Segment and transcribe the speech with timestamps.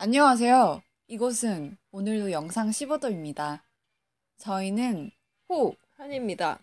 [0.00, 0.80] 안녕하세요.
[1.08, 3.62] 이곳은 오늘도 영상 15도입니다.
[4.36, 5.10] 저희는
[5.48, 6.60] 호, 한입니다.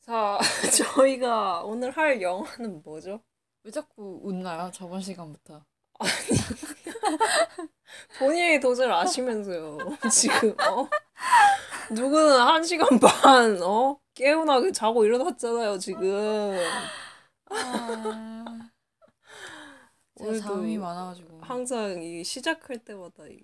[0.00, 0.38] 자,
[0.96, 3.22] 저희가 오늘 할 영화는 뭐죠?
[3.64, 4.70] 왜 자꾸 웃나요?
[4.72, 5.62] 저번 시간부터.
[8.18, 9.76] 본인이 도저히 아시면서요.
[10.10, 10.88] 지금 어?
[11.90, 13.98] 누구는 한 시간 반 어?
[14.14, 16.56] 깨운하게 자고 일어났잖아요, 지금.
[17.50, 18.70] 아...
[20.16, 21.40] 제가 잠이 많아가지고.
[21.40, 23.40] 항상 이 시작할 때마다 이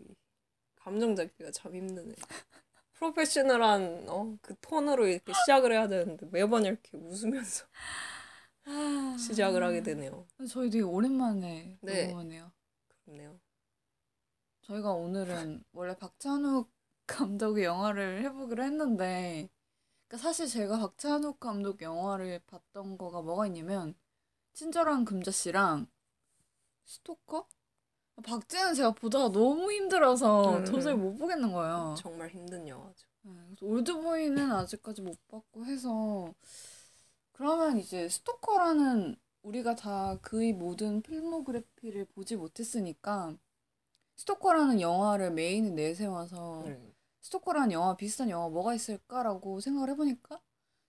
[0.77, 2.15] 감정 잡기가 참 힘드네.
[2.95, 7.67] 프로페셔널한 어, 그 톤으로 이렇게 시작을 해야 되는데 매번 이렇게 웃으면서
[8.67, 9.17] 아...
[9.19, 10.27] 시작을 하게 되네요.
[10.49, 12.07] 저희 되게 오랜만에 네.
[12.07, 12.53] 녹음하네요.
[13.05, 13.41] 그렇네요.
[14.63, 16.71] 저희가 오늘은 원래 박찬욱
[17.11, 19.49] 감독의 영화를 해보기로 했는데,
[20.07, 23.95] 그러니까 사실 제가 박찬욱 감독 영화를 봤던 거가 뭐가 있냐면,
[24.53, 25.87] 친절한 금자씨랑
[26.85, 27.47] 스토커?
[28.23, 30.65] 박진은 제가 보다가 너무 힘들어서 음.
[30.65, 31.95] 도저히 못 보겠는 거예요.
[31.97, 33.09] 정말 힘든 영화죠.
[33.23, 36.35] 네, 올드보이는 아직까지 못 봤고 해서
[37.33, 43.35] 그러면 이제 스토커라는 우리가 다 그의 모든 filmography를 보지 못했으니까
[44.17, 46.90] 스토커라는 영화를 메인에 내세워서 네.
[47.21, 50.41] 스토커라는 영화 비슷한 영화 뭐가 있을까라고 생각을 해보니까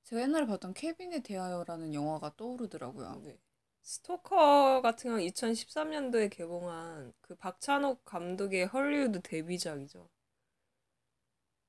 [0.03, 3.21] 제가 옛날에 봤던 케빈에 대하여라는 영화가 떠오르더라고요.
[3.23, 3.37] 네.
[3.81, 10.07] 스토커 같은 경우는 2013년도에 개봉한 그 박찬욱 감독의 헐리우드 데뷔작이죠.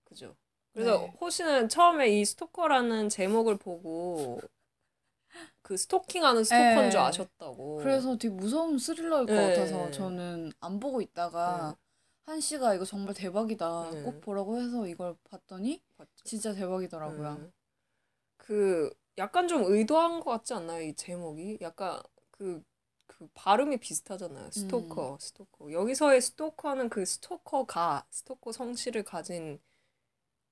[0.05, 0.37] 그죠?
[0.73, 1.17] 그래서 네.
[1.21, 4.41] 호시는 처음에 이 스토커라는 제목을 보고
[5.63, 6.91] 그 스토킹하는 스토커인 네.
[6.91, 7.79] 줄 아셨다고.
[7.79, 9.49] 그래서 되게 무서운 스릴러일 것 네.
[9.49, 11.77] 같아서 저는 안 보고 있다가
[12.25, 14.03] 한 씨가 이거 정말 대박이다 네.
[14.03, 16.25] 꼭 보라고 해서 이걸 봤더니 봤죠.
[16.25, 17.33] 진짜 대박이더라고요.
[17.33, 17.53] 음.
[18.37, 20.83] 그 약간 좀 의도한 것 같지 않나요?
[20.83, 22.01] 이 제목이 약간
[22.31, 22.63] 그,
[23.07, 24.51] 그 발음이 비슷하잖아요.
[24.51, 25.73] 스토커, 스토커.
[25.73, 29.61] 여기서의 스토커는 그 스토커가 스토커 성씨를 가진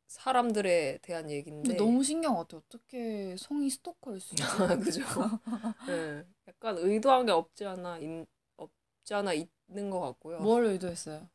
[0.09, 1.75] 사람들에 대한 얘기인데.
[1.77, 2.63] 너무 신기한 것 같아요.
[2.67, 4.43] 어떻게 성이 스토커일 수 있지?
[4.83, 5.03] 그죠?
[5.87, 6.27] 네.
[6.49, 8.27] 약간 의도한 게 없지 않아 있,
[8.57, 10.41] 없지 않아 있는 것 같고요.
[10.41, 11.29] 뭘 의도했어요?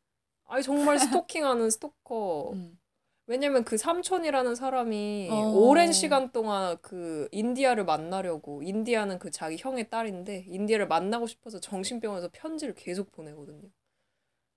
[0.45, 2.51] 아니 정말 스토킹하는 스토커.
[2.53, 2.79] 음.
[3.27, 5.51] 왜냐면 그 삼촌이라는 사람이 어.
[5.53, 12.29] 오랜 시간 동안 그 인디아를 만나려고 인디아는 그 자기 형의 딸인데 인디아를 만나고 싶어서 정신병원에서
[12.31, 13.67] 편지를 계속 보내거든요.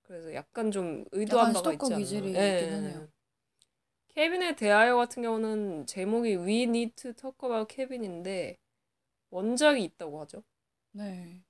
[0.02, 1.96] 그래서 약간 좀 의도한 약간 바가 있지 않나.
[1.98, 3.08] 기질이 예.
[4.08, 8.58] 케빈에 대하여 같은 경우는 제목이 We Need to Talk About Kevin인데
[9.30, 10.42] 원작이 있다고 하죠.
[10.92, 11.42] 네.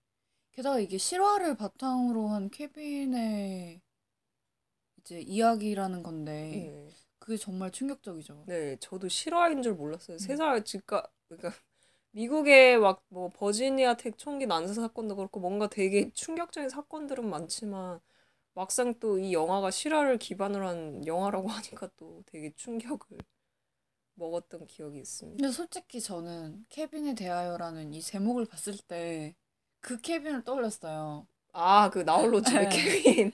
[0.53, 3.81] 게다가 이게 실화를 바탕으로 한 케빈의
[5.00, 6.88] 이제 이야기라는 건데 네.
[7.19, 8.44] 그게 정말 충격적이죠.
[8.47, 10.16] 네, 저도 실화인 줄 몰랐어요.
[10.16, 10.19] 음.
[10.19, 11.53] 세상에 그러니까 그러니까
[12.12, 18.00] 미국의 막 뭐 버지니아 택 총기 난사 사건도 그렇고 뭔가 되게 충격적인 사건들은 많지만
[18.54, 23.19] 막상 또 이 영화가 실화를 기반으로 한 영화라고 하니까 또 되게 충격을
[24.16, 25.42] 먹었던 기억이 있습니다.
[25.42, 29.34] 근데 솔직히 저는 케빈에 대하여라는 이 제목을 봤을 때
[29.81, 31.26] 그 케빈을 떠올렸어요.
[31.53, 32.69] 아, 그 나홀로 집에 네.
[32.69, 33.32] 케빈.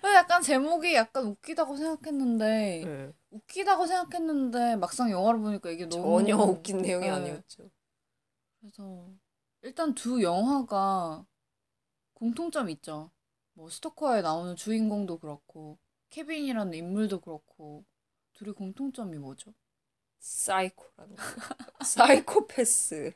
[0.00, 3.12] 그래서 약간 제목이 약간 웃기다고 생각했는데 네.
[3.30, 7.10] 웃기다고 생각했는데 막상 영화를 보니까 이게 너무 전혀 웃긴 내용이 네.
[7.10, 7.70] 아니었죠.
[8.60, 9.08] 그래서
[9.62, 11.26] 일단 두 영화가
[12.14, 13.10] 공통점이 있죠.
[13.54, 15.78] 뭐 스토커에 나오는 주인공도 그렇고
[16.10, 17.84] 케빈이라는 인물도 그렇고
[18.34, 19.52] 둘이 공통점이 뭐죠?
[20.26, 21.22] 사이코라는 거.
[21.86, 23.12] 사이코패스.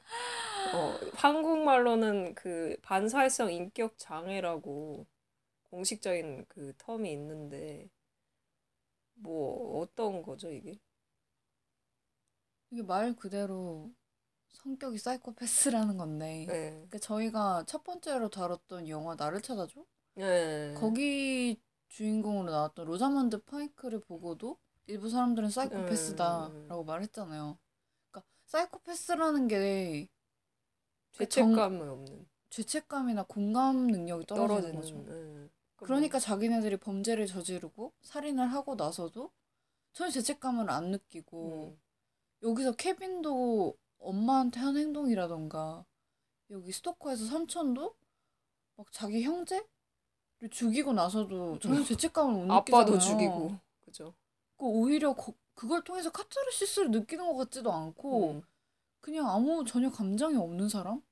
[0.73, 5.07] 어, 한국말로는 그 반사회성 인격 장애라고
[5.71, 7.91] 공식적인 그 term이 있는데
[9.15, 10.79] 뭐 어떤 거죠 이게?
[12.71, 13.91] 이게 말 그대로
[14.53, 16.71] 성격이 사이코패스라는 건데 네.
[16.71, 19.85] 그러니까 저희가 첫 번째로 다뤘던 영화 나를 찾아줘?
[20.15, 20.75] 네.
[20.75, 27.59] 거기 주인공으로 나왔던 로자먼드 파이크를 보고도 일부 사람들은 사이코패스다라고 말했잖아요.
[28.11, 30.09] 그러니까 사이코패스라는 게
[31.13, 35.05] 죄책감이 없는 죄책감이나 공감 능력이 떨어지는 떨어지는.
[35.05, 35.13] 거죠.
[35.13, 35.49] 네.
[35.77, 39.31] 그러니까 자기네들이 범죄를 저지르고 살인을 하고 나서도
[39.93, 41.81] 전혀 죄책감을 안 느끼고 음.
[42.43, 45.85] 여기서 케빈도 엄마한테 한 행동이라던가
[46.51, 47.95] 여기 스토커에서 삼촌도
[48.77, 49.65] 막 자기 형제를
[50.51, 52.83] 죽이고 나서도 전혀 죄책감을 못 느끼잖아요.
[52.83, 54.15] 아빠도 죽이고 그죠?
[54.61, 58.43] 그 오히려 거- 그걸 통해서 카타르시스를 느끼는 것 같지도 않고 음.
[59.01, 61.03] 그냥 아무 전혀 감정이 없는 사람?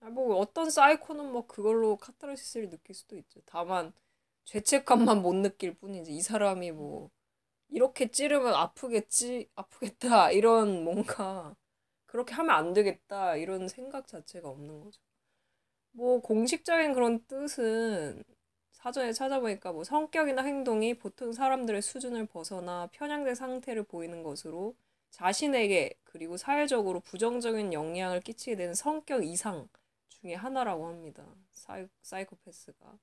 [0.00, 3.40] 아, 뭐 어떤 사이코는 뭐 그걸로 카타르시스를 느낄 수도 있죠.
[3.46, 3.92] 다만
[4.44, 7.10] 죄책감만 못 느낄 뿐이지 이 사람이 뭐
[7.70, 11.56] 이렇게 찌르면 아프겠지, 아프겠다 이런 뭔가
[12.06, 15.00] 그렇게 하면 안 되겠다 이런 생각 자체가 없는 거죠.
[15.92, 18.22] 뭐 공식적인 그런 뜻은
[18.78, 24.74] 사전에 찾아보니까 뭐 성격이나 행동이 보통 사람들의 수준을 벗어나 편향된 상태를 보이는 것으로
[25.10, 29.68] 자신에게 그리고 사회적으로 부정적인 영향을 끼치게 되는 성격 이상
[30.08, 31.24] 중에 하나라고 합니다.
[31.52, 32.98] 사이, 사이코패스가.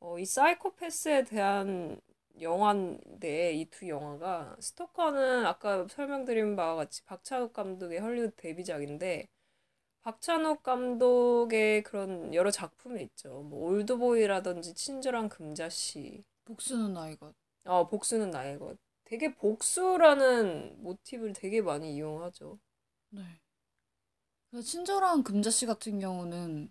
[0.00, 2.00] 어, 이 사이코패스에 대한
[2.40, 9.28] 영화인데 이 두 영화가 스토커는 아까 설명드린 바와 같이 박찬욱 감독의 헐리우드 데뷔작인데
[10.04, 13.40] 박찬욱 감독의 그런 여러 작품이 있죠.
[13.42, 17.34] 뭐 올드보이라든지 친절한 금자씨, 복수는 나의 것.
[17.64, 18.76] 어 복수는 나의 것.
[19.04, 22.58] 되게 복수라는 모티브를 되게 많이 이용하죠.
[23.10, 23.22] 네.
[24.62, 26.70] 친절한 금자씨 같은 경우는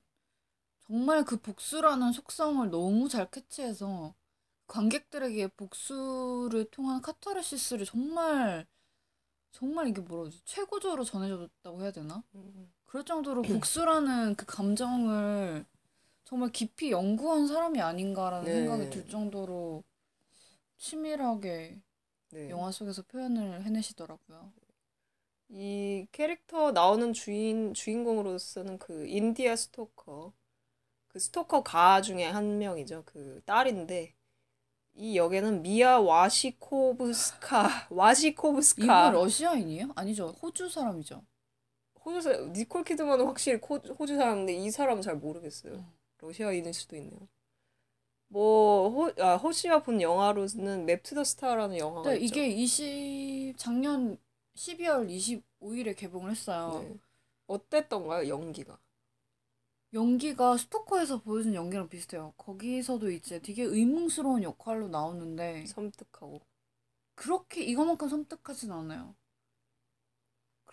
[0.86, 4.14] 정말 그 복수라는 속성을 너무 잘 캐치해서
[4.68, 8.68] 관객들에게 복수를 통한 카타르시스를 정말
[9.52, 10.42] 정말 이게 뭐라 그러지?
[10.46, 12.24] 최고조로 전해줬다고 해야 되나?
[12.36, 12.72] 음.
[12.94, 15.66] 그럴 정도로 복수라는 그 감정을
[16.26, 18.54] 정말 깊이 연구한 사람이 아닌가라는 네.
[18.54, 19.84] 생각이 들 정도로
[20.78, 21.82] 치밀하게
[22.30, 22.50] 네.
[22.52, 24.54] 영화 속에서 표현을 해내시더라고요.
[25.50, 30.32] 이 캐릭터 나오는 주인 주인공으로서는 그 인디아 스토커
[31.08, 33.06] 그 스토커 가 중에 한 명이죠.
[33.08, 34.14] 그 딸인데
[34.94, 39.94] 이 역에는 미아 와시코브스카 와시코브스카 이분 러시아인이에요?
[39.96, 40.28] 아니죠.
[40.44, 41.24] 호주 사람이죠.
[42.06, 45.76] 호주 사 니콜 키드만은 확실히 코, 호주 사람인데 이 사람은 잘 모르겠어요.
[45.76, 45.94] 어.
[46.20, 47.28] 러시아인일 수도 있네요.
[48.28, 52.26] 뭐 호, 아, 호시가 본 영화로는 맵투 더 스타라는 영화가 네, 있죠.
[52.26, 54.18] 이게 20 작년
[54.56, 55.08] 12월
[55.62, 56.84] 25일에 개봉을 했어요.
[56.84, 56.98] 네.
[57.48, 58.80] 어땠던가요 연기가?
[59.94, 62.34] 연기가 스토커에서 보여준 연기랑 비슷해요.
[62.38, 66.42] 거기서도 이제 되게 의문스러운 역할로 나오는데 섬뜩하고
[67.14, 69.14] 그렇게 이거만큼 섬뜩하진 않아요.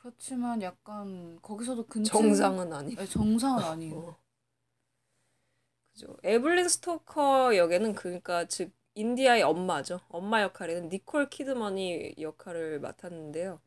[0.01, 2.95] 그렇지만 약간 거기서도 근친 정상은 아니.
[2.95, 3.99] 네, 정상은 아니에요.
[3.99, 4.17] 어.
[5.93, 6.17] 그죠.
[6.23, 10.01] 에블린 스토커 역에는 그러니까 즉 인디아의 엄마죠.
[10.09, 13.61] 엄마 역할에는 니콜 키드먼이 역할을 맡았는데요.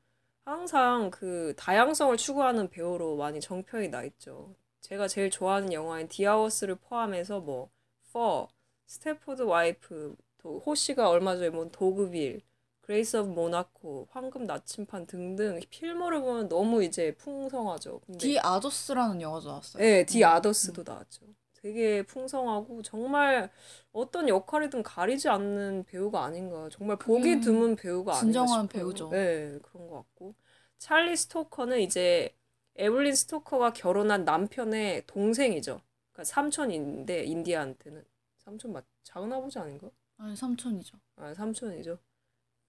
[0.44, 4.56] 항상 그 다양성을 추구하는 배우로 많이 정평이 나 있죠.
[4.82, 7.70] 제가 제일 좋아하는 영화인 디아워스를 포함해서 뭐
[8.12, 8.48] 퍼,
[8.88, 12.42] 스태포드 와이프, 또 호시가 얼마 전에 본 도그빌,
[12.84, 18.02] 그레이스 오브 모나코, 황금 나침판 등등 필모를 보면 너무 이제 풍성하죠.
[18.06, 19.82] 근데 디 아더스라는 영화도 나왔어요.
[19.82, 20.28] 네, 디 음.
[20.28, 21.26] 아더스도 나왔죠.
[21.54, 23.50] 되게 풍성하고 정말
[23.94, 26.68] 어떤 역할이든 가리지 않는 배우가 아닌가.
[26.70, 28.68] 정말 보기 그게 드문 배우가 아닌가 진정한 싶어요.
[28.84, 29.10] 배우죠.
[29.12, 30.36] 네, 그런 것 같고.
[30.78, 32.36] 찰리 스토커는 이제
[32.76, 35.80] 에블린 스토커가 결혼한 남편의 동생이죠.
[36.12, 38.04] 그러니까 삼촌인데 인디아한테는
[38.40, 39.90] 삼촌 맞 작은 아버지 아닌가?
[40.18, 40.98] 아니 삼촌이죠.
[41.16, 41.98] 아, 삼촌이죠.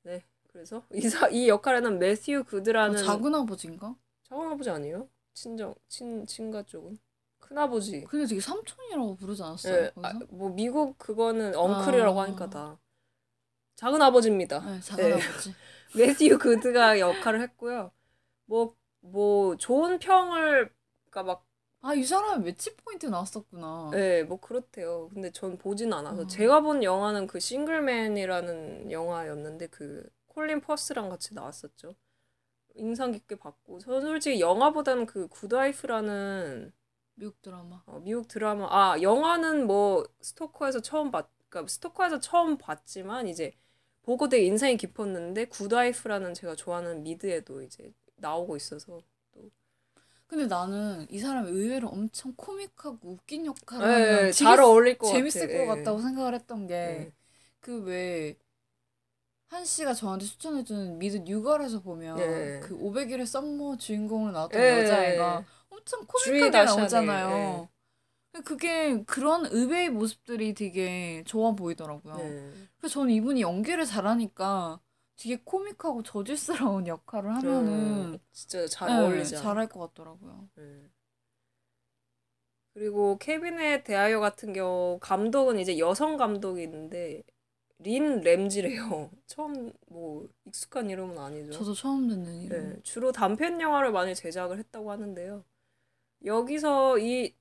[0.05, 0.23] 네.
[0.49, 3.97] 그래서 이, 사, 이 역할에는 매튜 어, 그드라는 작은 아버지인가?
[4.23, 5.09] 작은 아버지 아니에요?
[5.35, 6.99] 친정 친 친가 쪽은
[7.41, 8.05] 큰 아버지.
[8.05, 9.75] 근데 되게 삼촌이라고 부르지 않았어요?
[9.75, 10.17] 예, 거기서?
[10.17, 12.25] 아, 뭐 미국 그거는 uncle이라고 아.
[12.25, 12.79] 하니까 다
[13.75, 14.61] 작은 아버지입니다.
[14.61, 15.12] 네, 작은 네.
[15.15, 15.55] 아버지.
[15.97, 17.91] 매튜 구드가 역할을 했고요.
[18.46, 20.73] 뭐뭐 좋은 평을
[21.11, 21.46] 그러니까 막
[21.84, 23.91] 아, 이 사람이 매치 포인트 나왔었구나.
[23.94, 25.10] 예, 뭐 그렇대요.
[25.12, 26.26] 근데 전 보진 않아서 어.
[26.26, 31.94] 제가 본 영화는 그 싱글맨이라는 영화였는데 그 콜린 퍼스랑 같이 나왔었죠.
[32.76, 36.72] 인상 깊게 봤고 저는 솔직히 영화보다는 그 굿와이프라는
[37.17, 37.82] 미국 드라마.
[37.86, 43.53] 어, 미국 드라마 아 영화는 뭐 스토커에서 처음 봤 그러니까 스토커에서 처음 봤지만 이제
[44.03, 49.00] 보고 되게 인상이 깊었는데 굿와이프라는 제가 좋아하는 미드에도 이제 나오고 있어서
[50.27, 55.43] 근데 나는 이 사람이 의외로 엄청 코믹하고 웃긴 역할을 예, 하면 잘 어울릴 것 재밌을
[55.49, 55.59] 같아.
[55.59, 55.67] 것 예.
[55.67, 57.13] 같다고 생각을 했던 게 예.
[57.61, 58.37] 그왜
[59.49, 62.61] 한 씨가 저한테 추천해준 미드 뉴걸에서 보면 예.
[62.61, 64.83] 그 500일의 썸머 주인공으로 나왔던 예.
[64.83, 67.69] 여자애가 엄청 코믹하게 나오잖아요.
[68.45, 72.17] 그게 그런 의외의 모습들이 되게 좋아 보이더라고요.
[72.17, 72.53] 네.
[72.79, 74.81] 그래서 저는 이분이 연기를 잘하니까
[75.17, 79.43] 되게 코믹하고 저질스러운 역할을 하면은 음, 진짜 잘 네, 어울리지 않아.
[79.43, 80.49] 잘할 것 같더라고요.
[80.56, 80.91] 네.
[82.73, 87.23] 그리고 케빈에 대하여 같은 경우 감독은 이제 여성 감독이 있는데
[87.79, 89.11] 린 램지래요.
[89.27, 91.53] 처음 뭐 익숙한 이름은 아니죠.
[91.53, 92.71] 저도 처음 듣는 이름.
[92.77, 95.44] 네, 주로 단편 영화를 많이 제작을 했다고 하는데요.
[96.25, 97.35] 여기서 이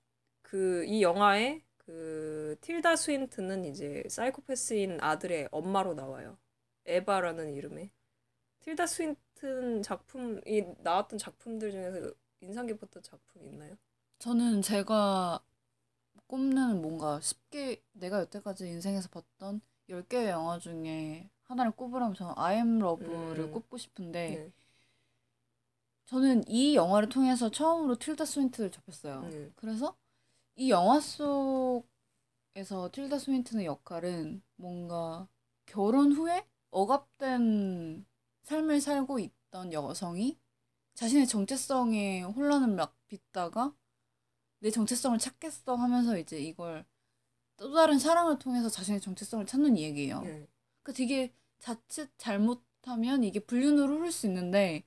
[0.43, 6.37] 그 이 영화에 그 틸다 스윈트는 이제 사이코패스인 아들의 엄마로 나와요.
[6.85, 7.91] 에바라는 이름의
[8.61, 13.75] 틸다 스윈튼 작품이 나왔던 작품들 중에서 인상 깊었던 작품 있나요?
[14.19, 15.43] 저는 제가
[16.27, 22.79] 꼽는 뭔가 쉽게 내가 여태까지 인생에서 봤던 10개의 영화 중에 하나를 꼽으라면 저는 I am
[22.79, 23.51] love를 음.
[23.51, 24.51] 꼽고 싶은데 네.
[26.05, 29.21] 저는 이 영화를 통해서 처음으로 틸다 스윈트를 접했어요.
[29.23, 29.51] 네.
[29.55, 29.95] 그래서
[30.55, 31.83] 이 영화 속에서
[32.91, 35.27] 틸다 스윈트의 역할은 뭔가
[35.65, 38.05] 결혼 후에 억압된
[38.43, 40.39] 삶을 살고 있던 여성이
[40.95, 43.75] 자신의 정체성에 혼란을 막 빚다가
[44.59, 46.85] 내 정체성을 찾겠어 하면서 이제 이걸
[47.57, 50.21] 또 다른 사랑을 통해서 자신의 정체성을 찾는 이야기예요.
[50.21, 50.47] 네.
[50.81, 54.83] 그 되게 자칫 잘못하면 이게 불륜으로 흐를 수 있는데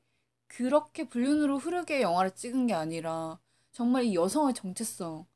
[0.49, 3.41] 그렇게 불륜으로 흐르게 영화를 찍은 게 아니라
[3.73, 5.27] 정말 이 여성의 정체성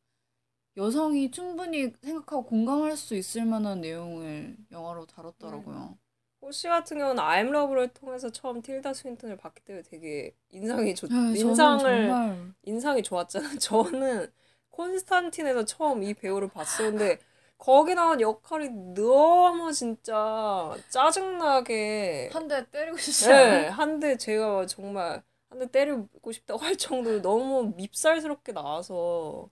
[0.77, 5.99] 여성이 충분히 생각하고 공감할 수 있을 만한 내용을 영화로 다뤘더라고요.
[6.43, 11.41] 호시 같은 경우는 I'm Love를 통해서 처음 틸다 스윈턴을 봤기 때문에 되게 인상이 좋 네,
[11.41, 13.59] 인상을 정말 인상이 좋았잖아요.
[13.61, 14.33] 저는
[14.71, 17.19] 콘스탄틴에서 처음 이 배우를 봤었는데
[17.59, 23.63] 거기 나온 역할이 너무 진짜 짜증나게 한 대 때리고 않아요?
[23.63, 29.51] 네, 한 대 제가 정말 한 대 때리고 싶다고 할 정도로 너무 밉살스럽게 나와서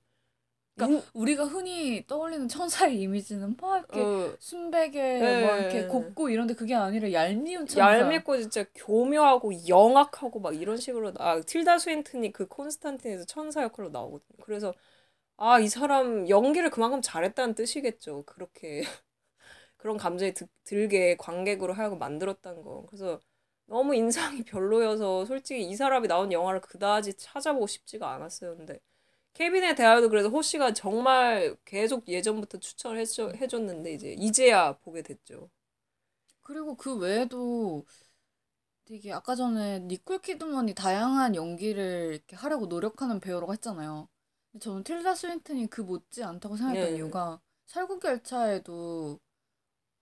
[0.78, 5.46] 그러니까 우리가 흔히 떠올리는 천사의 이미지는 막 이렇게 어, 순백에 네.
[5.46, 7.98] 막 이렇게 곱고 이런데 그게 아니라 얄미운 천사.
[8.00, 14.38] 얄밉고 진짜 교묘하고 영악하고 막 이런 식으로 아 틸다 스윈튼이 그 콘스탄틴에서 천사 역할로 나오거든요.
[14.44, 14.72] 그래서
[15.36, 18.24] 아 이 사람 연기를 그만큼 잘했다는 뜻이겠죠.
[18.26, 18.82] 그렇게
[19.76, 22.84] 그런 감정이 드, 들게 관객으로 하여금 만들었다는 거.
[22.88, 23.20] 그래서
[23.66, 28.56] 너무 인상이 별로여서 솔직히 이 사람이 나온 영화를 그다지 찾아보고 싶지가 않았어요.
[28.56, 28.80] 근데
[29.34, 35.48] 케빈의 대화도 그래서 호 씨가 정말 계속 예전부터 추천을 해줘, 해줬는데 이제 이제야 보게 됐죠.
[36.42, 37.84] 그리고 그 외에도
[38.84, 44.08] 되게 아까 전에 니콜 키드먼이 다양한 연기를 이렇게 하려고 노력하는 배우라고 했잖아요.
[44.60, 46.96] 저는 틸다 스윈튼이 그 못지 않다고 생각했던 네.
[46.96, 49.20] 이유가 살구결차에도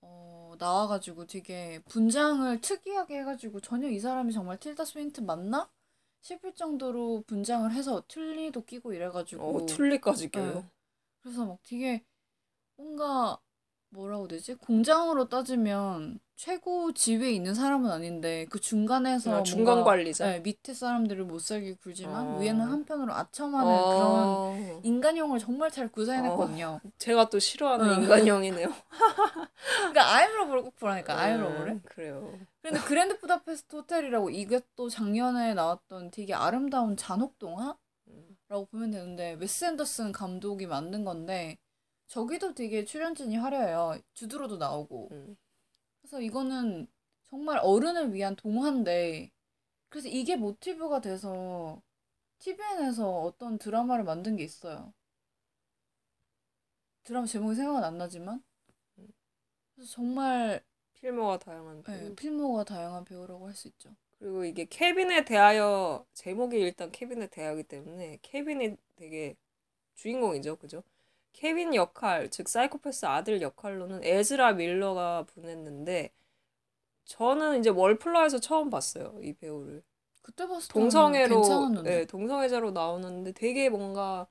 [0.03, 5.69] 어, 나와가지고 되게 분장을 특이하게 해가지고 전혀 이 사람이 정말 틸다 스윈튼 맞나?
[6.27, 10.55] 싶을 정도로 분장을 해서 튤리도 끼고 이래가지고 어, 툴리까지 껴요.
[10.55, 10.71] 네.
[11.21, 12.05] 그래서 막 되게
[12.77, 13.41] 뭔가
[13.91, 14.55] 뭐라고 되지?
[14.55, 20.27] 공장으로 따지면 최고 지위에 있는 사람은 아닌데 그 중간에서 아, 중간 관리자.
[20.27, 22.39] 네, 밑에 사람들을 못 살게 굴지만 어.
[22.39, 26.81] 위에는 한편으로 아첨하는 그런 어, 인간형을 정말 잘 구사해냈거든요.
[26.99, 28.03] 제가 또 싫어하는 응.
[28.03, 28.69] 인간형이네요.
[29.79, 31.73] 그러니까 아이 엠 러브를 꼭 보라니까 아이 엠 러브를.
[31.73, 32.39] 음, 그래요.
[32.61, 37.79] 근데 그랜드 부다페스트 호텔이라고 이것도 작년에 나왔던 되게 아름다운 잔혹 동화라고
[38.09, 38.37] 음.
[38.71, 41.57] 보면 되는데 웨스 앤더슨 감독이 만든 건데
[42.09, 43.97] 저기도 되게 출연진이 화려해요.
[44.13, 45.09] 주드로도 나오고.
[45.13, 45.37] 음.
[46.07, 46.87] 그래서 이거는
[47.25, 49.33] 정말 어른을 위한 동화인데
[49.89, 51.83] 그래서 이게 모티브가 돼서
[52.39, 54.95] TVN에서 어떤 드라마를 만든 게 있어요.
[57.03, 58.41] 드라마 제목이 생각은 안 나지만
[59.75, 60.63] 그래서 정말
[60.95, 62.09] 필모가 다양한 배우.
[62.11, 63.91] 네, 필모가 다양한 배우라고 할 수 있죠.
[64.19, 69.37] 그리고 이게 케빈에 대하여 제목이 일단 케빈에 대하기 때문에 케빈이 되게
[69.97, 70.83] 주인공이죠, 그죠?
[71.37, 76.11] 케빈 역할, 즉 사이코패스 아들 역할로는 에즈라 밀러가 분했는데
[77.05, 79.83] 저는 이제 월플러에서 처음 봤어요, 이 배우를.
[80.23, 81.93] 그때 봤을 동성애로 괜찮았는데.
[81.93, 84.27] 예, 동성애자로 나오는데 되게 뭔가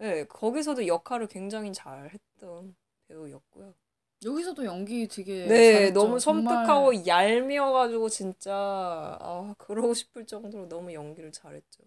[0.00, 2.76] 예, 거기서도 역할을 굉장히 잘했던
[3.08, 3.74] 배우였고요.
[4.24, 5.94] 여기서도 연기 되게 네, 잘했죠.
[5.94, 11.82] 너무 정말 섬뜩하고 얄미워가지고 진짜 아 그러고 싶을 정도로 너무 연기를 잘했죠.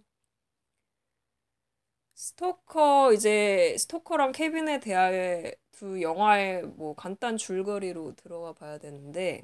[2.26, 9.44] 스토커 이제 스토커랑 케빈에 대하여 두 영화의 뭐 간단 줄거리로 들어가 봐야 되는데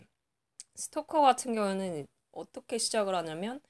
[0.73, 3.61] 스토커 같은 경우는 어떻게 시작을 하냐면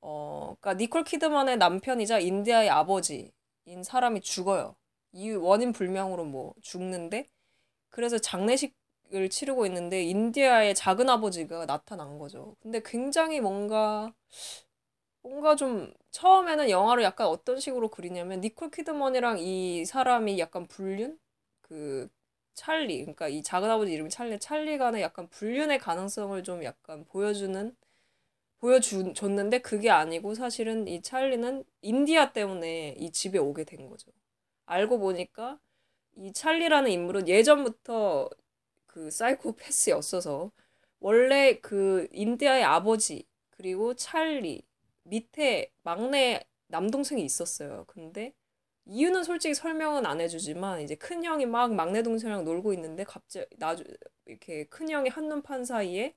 [0.00, 3.30] 어 그러니까 니콜 키드만의 남편이자 인디아의 아버지인
[3.82, 4.76] 사람이 죽어요.
[5.12, 7.26] 이유 원인 불명으로 뭐 죽는데
[7.90, 12.56] 그래서 장례식을 치르고 있는데 인디아의 작은 아버지가 나타난 거죠.
[12.62, 14.14] 근데 굉장히 뭔가
[15.28, 21.18] 뭔가 좀 처음에는 영화를 약간 어떤 식으로 그리냐면 니콜 키드먼이랑 이 사람이 약간 불륜
[21.60, 22.08] 그
[22.54, 27.76] 찰리 그러니까 이 작은 아버지 이름이 찰리 찰리 간의 약간 불륜의 가능성을 좀 약간 보여주는
[28.60, 34.10] 보여줬는데 그게 아니고 사실은 이 찰리는 인디아 때문에 이 집에 오게 된 거죠.
[34.66, 35.58] 알고 보니까
[36.16, 38.30] 이 찰리라는 인물은 예전부터
[38.86, 40.50] 그 사이코패스였어서
[41.00, 44.67] 원래 그 인디아의 아버지 그리고 찰리
[45.08, 47.84] 밑에 막내 남동생이 있었어요.
[47.86, 48.34] 근데
[48.84, 53.86] 이유는 솔직히 설명은 안 해주지만 이제 큰 형이 막 막내 동생이랑 놀고 있는데 갑자기 나중
[54.26, 56.14] 이렇게 큰 형이 한눈 판 사이에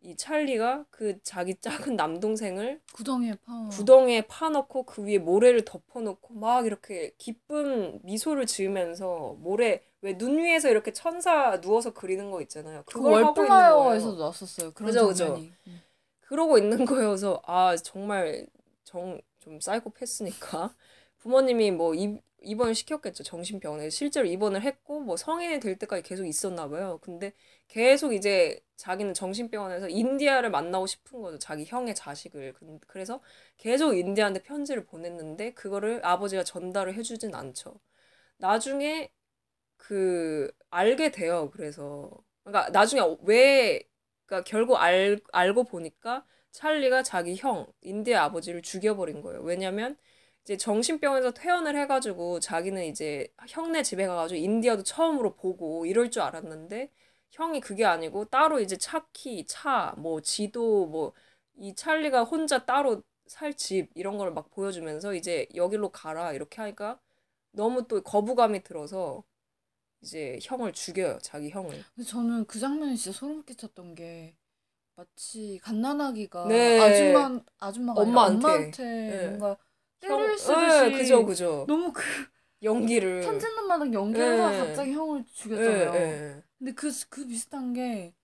[0.00, 1.54] 이 찰리가 그 자기
[1.92, 3.68] 작은 남동생을 구덩이에 파.
[3.70, 10.68] 구덩이에 파놓고 그 위에 모래를 덮어놓고 막 이렇게 기쁜 미소를 지으면서 모래 왜 눈 위에서
[10.68, 12.82] 이렇게 천사 누워서 그리는 거 있잖아요.
[12.86, 14.18] 그 그걸 하고 있는 월플라이어에서도 거예요.
[14.20, 14.72] 나왔었어요.
[14.74, 15.24] 그런 그죠, 그죠.
[15.26, 15.52] 장면이.
[15.68, 15.82] 음.
[16.26, 18.46] 그러고 있는 거여서 아 정말
[18.84, 20.74] 정 좀 사이코패스니까
[21.18, 26.66] 부모님이 뭐 입, 입원을 시켰겠죠 정신병원에 실제로 입원을 했고 뭐 성인이 될 때까지 계속 있었나
[26.68, 26.98] 봐요.
[27.02, 27.34] 근데
[27.68, 33.20] 계속 이제 자기는 정신병원에서 인디아를 만나고 싶은 거죠 자기 형의 자식을 근- 그래서
[33.58, 37.78] 계속 인디아한테 편지를 보냈는데 그거를 아버지가 전달을 해주진 않죠.
[38.38, 39.10] 나중에
[39.76, 41.50] 그 알게 돼요.
[41.52, 42.10] 그래서
[42.44, 43.82] 그러니까 나중에 왜
[44.26, 49.40] 그러니까 결국 알 알고 보니까 찰리가 자기 형 인디아 아버지를 죽여버린 거예요.
[49.42, 49.96] 왜냐면
[50.42, 56.90] 이제 정신병에서 퇴원을 해가지고 자기는 이제 형네 집에 가가지고 인디아도 처음으로 보고 이럴 줄 알았는데
[57.30, 61.12] 형이 그게 아니고 따로 이제 차키, 차, 뭐 지도, 뭐
[61.56, 66.98] 이 찰리가 혼자 따로 살 집 이런 걸 막 보여주면서 이제 여기로 가라 이렇게 하니까
[67.52, 69.22] 너무 또 거부감이 들어서
[70.04, 71.18] 이제 형을 죽여요.
[71.22, 71.82] 자기 형을.
[71.94, 74.36] 근데 저는 그 장면이 진짜 소름 끼쳤던 게
[74.96, 76.78] 마치 갓난아기가 네.
[76.78, 78.46] 아줌마 아줌마가 엄마한테.
[78.46, 79.28] 엄마한테 네.
[79.28, 79.56] 뭔가
[80.02, 81.64] 형, 때를 예, 쓰듯이 그죠, 그죠.
[81.66, 82.02] 너무 그
[82.62, 83.22] 연기를.
[83.22, 84.58] 천진난만한 연기를 네.
[84.58, 85.94] 갑자기 형을 예, 죽였잖아요.
[85.94, 86.42] 예.
[86.58, 88.14] 근데 그, 그 비슷한 게,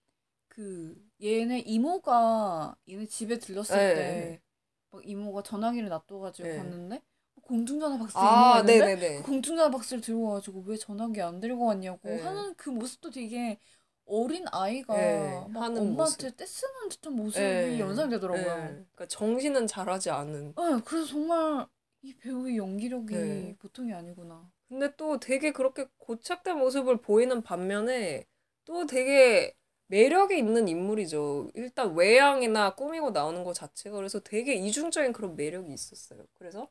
[0.48, 3.94] 그, 얘네 이모가 얘네 집에 들렀을 네.
[3.94, 4.42] 때,
[4.90, 6.56] 막 이모가 전화기를 놔둬가지고 네.
[6.56, 7.02] 봤는데,
[7.50, 9.16] 공중전화 박스 아, 있는데.
[9.16, 12.20] 그 공중전화 박스를 들고 와가지고 왜 전화기 안 들고 왔냐고 네.
[12.22, 13.58] 하는 그 모습도 되게
[14.06, 16.36] 어린 아이가 네, 막 엄마한테 모습.
[16.36, 17.78] 떼쓰는 듯한 모습이 예.
[17.78, 18.44] 연상되더라고요.
[18.44, 18.68] 예.
[18.68, 20.54] 그러니까 정신은 잘하지 않은.
[20.56, 21.66] 네, 그래서 정말
[22.02, 23.56] 이 배우의 연기력이 네.
[23.58, 24.48] 보통이 아니구나.
[24.68, 28.26] 근데 또 되게 그렇게 고착된 모습을 보이는 반면에
[28.64, 29.54] 또 되게
[29.88, 31.50] 매력이 있는 인물이죠.
[31.54, 36.24] 일단 외양이나 꾸미고 나오는 것 자체가 그래서 되게 이중적인 그런 매력이 있었어요.
[36.34, 36.68] 그래서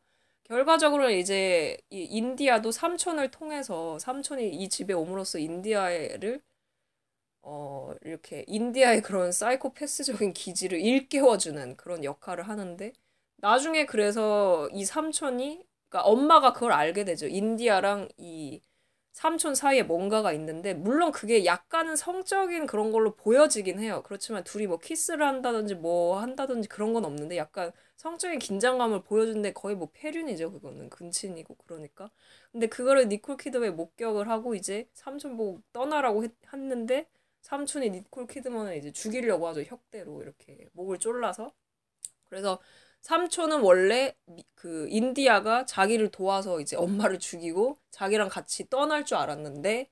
[0.49, 6.41] 결과적으로 이제 이 인디아도 삼촌을 통해서 삼촌이 이 집에 옴으로써 인디아를
[7.41, 12.93] 어 이렇게 인디아의 그런 사이코패스적인 기질을 일깨워주는 그런 역할을 하는데
[13.37, 17.27] 나중에 그래서 이 삼촌이 그러니까 엄마가 그걸 알게 되죠.
[17.27, 18.61] 인디아랑 이
[19.13, 24.03] 삼촌 사이에 뭔가가 있는데 물론 그게 약간은 성적인 그런 걸로 보여지긴 해요.
[24.05, 29.75] 그렇지만 둘이 뭐 키스를 한다든지 뭐 한다든지 그런 건 없는데 약간 성적인 긴장감을 보여주는데 거의
[29.77, 30.53] 뭐 폐륜이죠.
[30.53, 32.09] 그거는 근친이고 그러니까.
[32.51, 37.07] 근데 그거를 니콜 키드맨이 목격을 하고 이제 삼촌 보고 떠나라고 했, 했는데
[37.41, 39.63] 삼촌이 니콜 키드먼을 이제 죽이려고 하죠.
[39.63, 41.53] 혁대로 이렇게 목을 졸라서.
[42.29, 42.59] 그래서
[43.01, 49.89] 삼촌은 원래 미- 그 인디아가 자기를 도와서 이제 엄마를 죽이고 자기랑 같이 떠날 줄 알았는데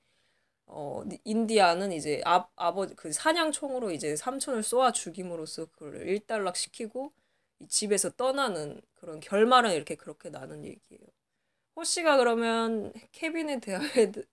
[0.66, 7.12] 어 니- 인디아는 이제 아, 아버지 그 사냥총으로 이제 삼촌을 쏘아 죽임으로써 그걸 일단락 시키고
[7.16, 7.17] 이
[7.68, 11.02] 집에서 떠나는 그런 결말은 이렇게 그렇게 나는 얘기예요.
[11.76, 14.24] 호씨가 그러면 케빈의 대화에 대-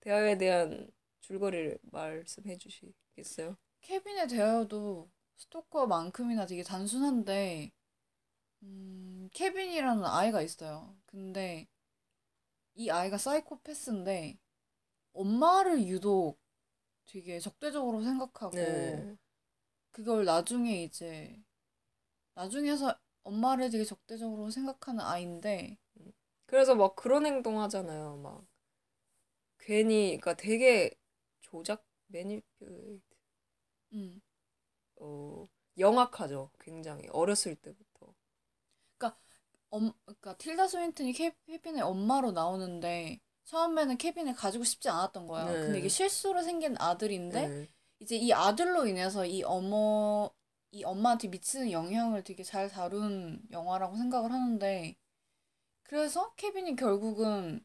[0.00, 0.90] 대화에 대한
[1.22, 3.56] 줄거리를 말씀해 주시겠어요?
[3.82, 7.72] 케빈의 대화도 스토커만큼이나 되게 단순한데,
[8.64, 10.96] 음, 케빈이라는 아이가 있어요.
[11.06, 11.68] 근데
[12.74, 14.38] 이 아이가 사이코패스인데,
[15.14, 16.38] 엄마를 유독
[17.06, 19.16] 되게 적대적으로 생각하고, 네.
[19.92, 21.42] 그걸 나중에 이제,
[22.34, 25.78] 나중에서 엄마를 되게 적대적으로 생각하는 아이인데,
[26.46, 28.16] 그래서 막 그런 행동 하잖아요.
[28.16, 28.44] 막
[29.58, 30.90] 괜히 그러니까 되게
[31.42, 33.02] 조작 매니플레이트
[33.92, 34.20] 음,
[34.96, 36.50] 어 영악하죠.
[36.60, 38.14] 굉장히 어렸을 때부터.
[39.70, 45.44] 엄, 그러니까 틸다 스윈튼이 케, 케빈의 엄마로 나오는데, 처음에는 케빈을 가지고 싶지 않았던 거야.
[45.44, 45.52] 네.
[45.52, 47.68] 근데 이게 실수로 생긴 아들인데, 네.
[48.00, 50.30] 이제 이 아들로 인해서 이 어머,
[50.72, 54.94] 이 엄마한테 미치는 영향을 되게 잘 다룬 영화라고 생각을 하는데,
[55.82, 57.64] 그래서 케빈이 결국은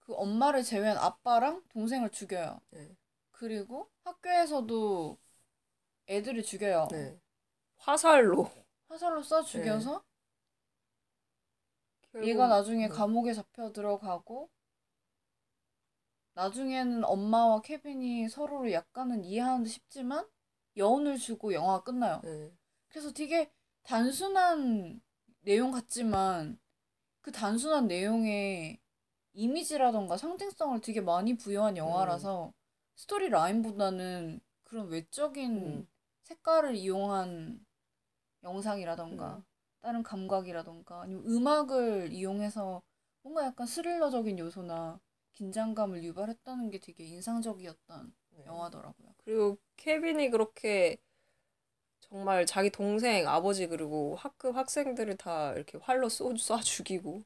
[0.00, 2.60] 그 엄마를 제외한 아빠랑 동생을 죽여요.
[2.70, 2.96] 네.
[3.30, 5.18] 그리고 학교에서도
[6.08, 6.88] 애들을 죽여요.
[6.90, 7.20] 네.
[7.76, 8.50] 화살로
[8.88, 10.02] 화살로 쏴 죽여서
[12.10, 12.94] 결국- 얘가 나중에 네.
[12.94, 14.50] 감옥에 잡혀 들어가고,
[16.34, 20.26] 나중에는 엄마와 케빈이 서로를 약간은 이해하는 듯 싶지만,
[20.78, 22.20] 여운을 주고 영화가 끝나요.
[22.24, 22.52] 네.
[22.88, 23.50] 그래서 되게
[23.82, 25.00] 단순한
[25.42, 26.58] 내용 같지만
[27.20, 28.80] 그 단순한 내용에
[29.32, 32.52] 이미지라던가 상징성을 되게 많이 부여한 영화라서
[32.96, 35.88] 스토리 라인보다는 그런 외적인 음.
[36.22, 37.64] 색깔을 이용한
[38.42, 39.44] 영상이라던가 음.
[39.80, 42.82] 다른 감각이라던가 아니면 음악을 이용해서
[43.22, 45.00] 뭔가 약간 스릴러적인 요소나
[45.32, 48.46] 긴장감을 유발했다는 게 되게 인상적이었던 네.
[48.46, 49.14] 영화더라고요.
[49.28, 50.96] 그리고 케빈이 그렇게
[52.00, 57.22] 정말 자기 동생, 아버지 그리고 학급 학생들을 다 이렇게 활로 쏘, 쏴 죽이고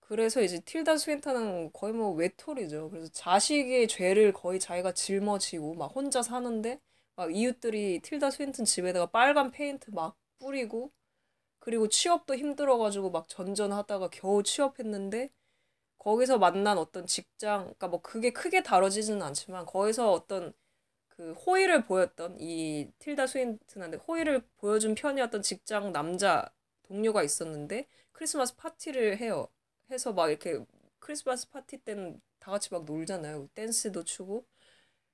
[0.00, 2.88] 그래서 이제 틸다 스윈턴은 거의 뭐 외톨이죠.
[2.88, 6.80] 그래서 자식의 죄를 거의 자기가 짊어지고 막 혼자 사는데
[7.14, 10.90] 막 이웃들이 틸다 스윈턴 집에다가 빨간 페인트 막 뿌리고
[11.58, 15.28] 그리고 취업도 힘들어가지고 막 전전하다가 겨우 취업했는데
[15.98, 20.54] 거기서 만난 어떤 직장, 그러니까 뭐 그게 크게 다뤄지지는 않지만 거기서 어떤
[21.18, 26.50] 그 호의를 보였던 이 틸다 스윈튼한테 호의를 보여준 편이었던 직장 남자
[26.84, 29.48] 동료가 있었는데 크리스마스 파티를 해요.
[29.90, 30.60] 해서 막 이렇게
[31.00, 33.48] 크리스마스 파티 때는 다 같이 막 놀잖아요.
[33.54, 34.46] 댄스도 추고.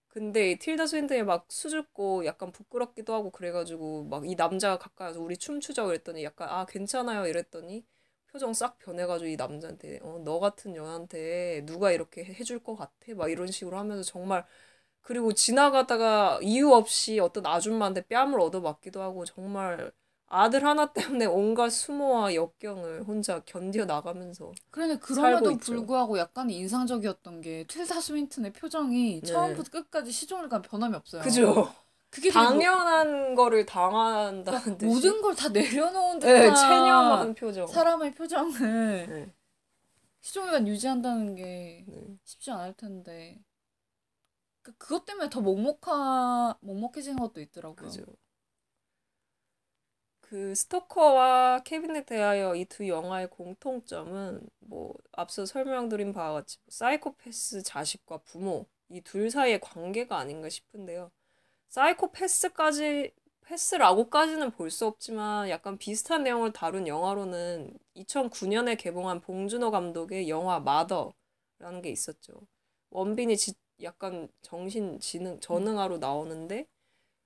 [0.08, 5.20] 근데 이 틸다 스윈튼이 막 수줍고 약간 부끄럽기도 하고 그래가지고 막 이 남자가 가까이 와서
[5.20, 7.84] 우리 춤추자고 그랬더니 약간 아 괜찮아요 이랬더니
[8.28, 13.14] 표정 싹 변해가지고 이 남자한테 어, 너 같은 여한테 누가 이렇게 해줄 것 같아?
[13.16, 14.44] 막 이런 식으로 하면서 정말
[15.04, 19.92] 그리고 지나가다가 이유 없이 어떤 아줌마한테 뺨을 얻어맞기도 하고 정말
[20.26, 25.56] 아들 하나 때문에 온갖 수모와 역경을 혼자 견뎌 나가면서 그런데 그럼에도.
[25.58, 29.26] 불구하고 약간 인상적이었던 게 틸다 스윈튼의 표정이 네.
[29.26, 31.22] 처음부터 끝까지 시종일관 변함이 없어요.
[31.22, 31.70] 그죠?
[32.10, 37.66] 그게 뭐- 당연한 거를 당한다는 듯이 모든 걸 다 내려놓은 네, 듯한 체념한 표정.
[37.66, 39.34] 사람의 표정을 네,
[40.22, 42.04] 시종일관 유지한다는 게 네.
[42.24, 43.38] 쉽지 않을 텐데
[44.64, 47.76] 그 그것 때문에 더 먹먹하 먹먹해지는 것도 있더라고요.
[47.76, 48.04] 그죠.
[50.20, 57.62] 그 스토커와 케빈에 대하여 이 두 영화의 공통점은 뭐 앞서 설명드린 바와 같이 뭐 사이코패스
[57.62, 61.10] 자식과 부모 이 둘 사이의 관계가 아닌가 싶은데요.
[61.70, 70.60] 사이코패스까지 패스라고까지는 볼 수 없지만 약간 비슷한 내용을 다룬 영화로는 2009년에 개봉한 봉준호 감독의 영화
[70.60, 72.34] 마더라는 게 있었죠.
[72.90, 76.66] 원빈이 지, 약간 정신 지능 전응아로 나오는데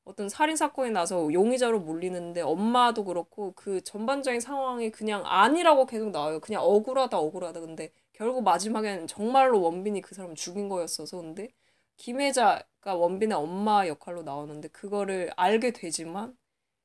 [0.04, 6.40] 어떤 살인 사건이 나서 용의자로 몰리는데 엄마도 그렇고 그 전반적인 상황이 그냥 아니라고 계속 나와요.
[6.40, 7.60] 그냥 억울하다 억울하다.
[7.60, 11.50] 근데 결국 마지막에는 정말로 원빈이 그 사람을 죽인 거였어서 근데
[11.98, 16.36] 김혜자가 원빈의 엄마 역할로 나오는데 그거를 알게 되지만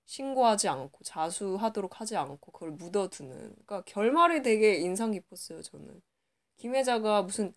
[0.05, 6.01] 신고하지 않고 자수하도록 하지 않고 그걸 묻어두는 그러니까 결말이 되게 인상 깊었어요 저는
[6.57, 7.53] 김혜자가 무슨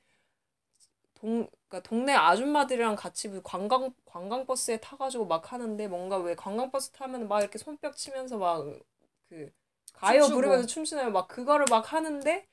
[1.15, 6.71] 동 그러니까 동네 아줌마들이랑 같이 무슨 관광 관광 버스에 타가지고 막 하는데 뭔가 왜 관광
[6.71, 8.65] 버스 타면 막 이렇게 손뼉 치면서 막
[9.29, 9.51] 그
[9.93, 10.33] 가요 춤추고.
[10.35, 12.47] 부르면서 춤추나요 막 그거를 막 하는데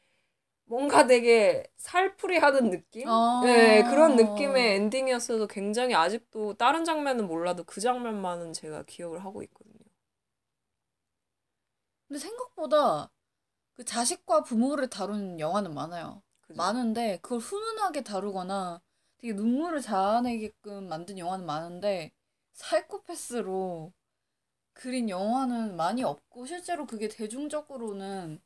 [0.66, 3.10] 뭔가 되게 살풀이 하는 느낌?
[3.10, 3.42] 아.
[3.42, 9.80] 네, 그런 느낌의 엔딩이었어서 굉장히 아직도 다른 장면은 몰라도 그 장면만은 제가 기억을 하고 있거든요.
[12.08, 13.12] 근데 생각보다
[13.76, 16.24] 그 자식과 부모를 다룬 영화는 많아요.
[16.42, 16.60] 그죠?
[16.60, 18.82] 많은데 그걸 훈훈하게 다루거나
[19.24, 22.12] 되게 눈물을 자아내게끔 만든 영화는 많은데
[22.54, 23.92] 사이코패스로
[24.74, 28.42] 그린 영화는 많이 없고 실제로 그게 대중적으로는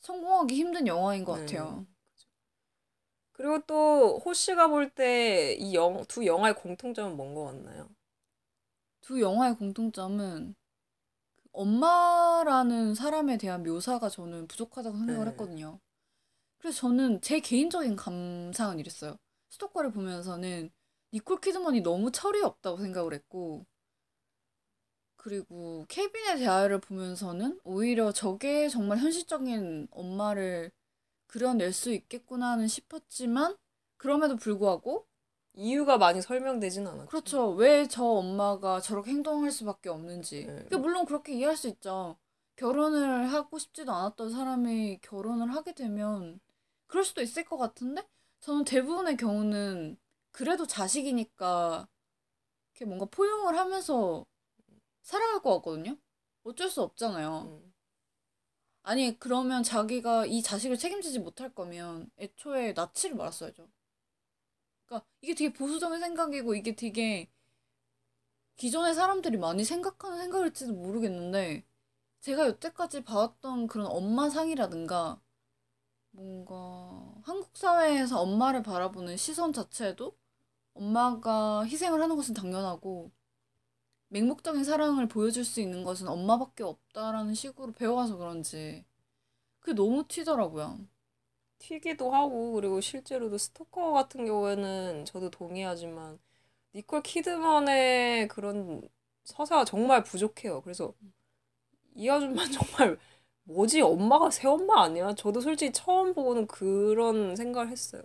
[0.00, 1.38] 성공하기 힘든 영화인 것 네.
[1.46, 1.86] 같아요.
[3.32, 7.88] 그리고 또 호씨가 볼 때 이 영, 두 영화의 공통점은 뭔 것 같나요?
[9.00, 10.54] 두 영화의 공통점은
[11.36, 15.30] 그 엄마라는 사람에 대한 묘사가 저는 부족하다고 생각을 네.
[15.30, 15.80] 했거든요.
[16.58, 19.18] 그래서 저는 제 개인적인 감상은 이랬어요.
[19.50, 20.70] 스토커를 보면서는
[21.12, 23.66] 니콜 키드먼이 너무 철이 없다고 생각을 했고,
[25.16, 30.70] 그리고 케빈의 대화를 보면서는 오히려 저게 정말 현실적인 엄마를
[31.28, 33.56] 그려낼 수 있겠구나는 싶었지만,
[33.98, 35.06] 그럼에도 불구하고
[35.54, 37.06] 이유가 많이 설명되진 않았죠.
[37.06, 37.50] 그렇죠.
[37.52, 40.46] 왜 저 엄마가 저렇게 행동할 수밖에 없는지.
[40.46, 40.52] 네.
[40.54, 42.16] 그러니까 물론 그렇게 이해할 수 있죠.
[42.56, 46.40] 결혼을 하고 싶지도 않았던 사람이 결혼을 하게 되면
[46.86, 48.06] 그럴 수도 있을 것 같은데
[48.46, 49.96] 저는 대부분의 경우는
[50.30, 51.88] 그래도 자식이니까
[52.70, 54.24] 이렇게 뭔가 포용을 하면서
[55.02, 55.96] 살아갈 것 같거든요.
[56.44, 57.42] 어쩔 수 없잖아요.
[57.42, 57.74] 음,
[58.82, 63.68] 아니 그러면 자기가 이 자식을 책임지지 못할 거면 애초에 낳지를 말았어야죠.
[64.84, 67.28] 그러니까 이게 되게 보수적인 생각이고 이게 되게
[68.54, 71.64] 기존의 사람들이 많이 생각하는 생각일지도 모르겠는데
[72.20, 75.20] 제가 여태까지 봐왔던 그런 엄마 상이라든가
[76.12, 80.16] 뭔가 한국 사회에서 엄마를 바라보는 시선 자체도
[80.74, 83.10] 엄마가 희생을 하는 것은 당연하고
[84.10, 88.84] 맹목적인 사랑을 보여줄 수 있는 것은 엄마밖에 없다라는 식으로 배워와서 그런지
[89.58, 90.78] 그게 너무 튀더라고요.
[91.58, 96.20] 튀기도 하고 그리고 실제로도 스토커 같은 경우에는 저도 동의하지만
[96.76, 98.88] 니콜 키드먼의 그런
[99.24, 100.60] 서사가 정말 부족해요.
[100.60, 100.94] 그래서
[101.96, 102.98] 이 아줌마는 정말
[103.46, 105.14] 뭐지 엄마가 새엄마 아니야?
[105.14, 108.02] 저도 솔직히 처음 보고는 그런 생각을 했어요.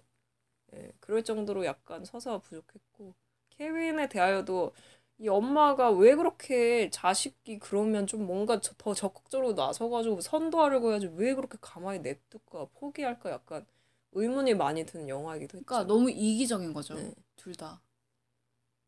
[0.76, 3.14] 예, 그럴 정도로 약간 서사가 부족했고
[3.52, 4.74] 케빈에 대하여도
[5.20, 11.36] 이 엄마가 왜 그렇게 자식이 그러면 좀 뭔가 저- 더 적극적으로 나서가지고 선도하려고 해야지 왜
[11.36, 13.66] 그렇게 가만히 냅둘까 포기할까 약간
[14.14, 15.66] 의문이 많이 드는 영화이기도 했죠.
[15.68, 16.96] 그러니까 너무 이기적인 거죠.
[16.96, 17.14] 네.
[17.38, 17.82] 둘 다.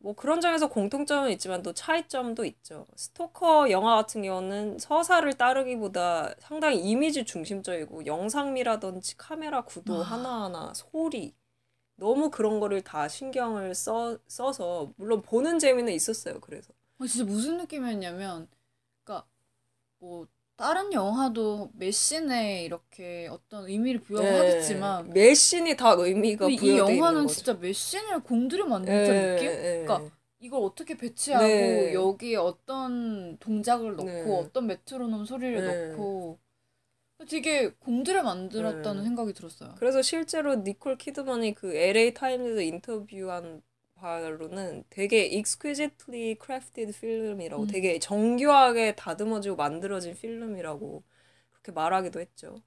[0.04, 2.86] 뭐 그런 점에서 공통점은 있지만 또 차이점도 있죠.
[2.98, 10.02] 스토커 영화 같은 경우는 서사를 따르기보다 상당히 이미지 중심적이고 영상미라든지 카메라 구도 아.
[10.02, 11.34] 하나하나 소리
[11.96, 16.42] 너무 그런 거를 다 신경을 써, 써서 물론 보는 재미는 있었어요.
[16.42, 18.50] 그래서 어, 진짜 무슨 느낌이었냐면,
[19.06, 19.26] 그러니까
[20.00, 24.38] 뭐 다른 영화도 몇 씬에 이렇게 어떤 의미를 부여를 네.
[24.38, 27.34] 하겠지만, 씬이 다 의미가 이 부여돼 있는 영화는 거죠.
[27.36, 29.48] 진짜 몇 씬을 공들여 만든 예, 듯한 느낌?
[29.48, 29.84] 예.
[29.86, 31.94] 그러니까 이걸 어떻게 배치하고 네.
[31.94, 34.40] 여기에 어떤 동작을 넣고 네.
[34.40, 35.88] 어떤 메트로놈 소리를 네.
[35.90, 36.40] 넣고
[37.30, 39.04] 되게 공들여 만들었다는 네.
[39.06, 39.76] 생각이 들었어요.
[39.78, 43.62] 그래서 실제로 니콜 키드먼이 그 LA 타임즈 인터뷰한
[44.04, 47.68] 바로는 되게 exquisitely crafted 필름이라고 음.
[47.68, 51.04] 되게 정교하게 다듬어지고 만들어진 필름이라고
[51.52, 52.62] 그렇게 말하기도 했죠.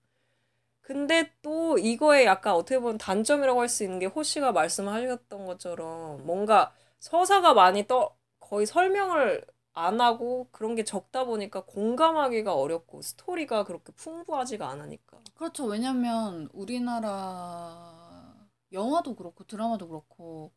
[0.81, 6.73] 근데 또 이거에 약간 어떻게 보면 단점이라고 할 수 있는 게 호시가 말씀하셨던 것처럼 뭔가
[7.01, 9.45] 서사가 많이 떠 거의 설명을
[9.75, 15.19] 안 하고 그런 게 적다 보니까 공감하기가 어렵고 스토리가 그렇게 풍부하지가 않으니까.
[15.35, 15.65] 그렇죠.
[15.67, 18.35] 왜냐면 우리나라
[18.73, 20.53] 영화도 그렇고 드라마도 그렇고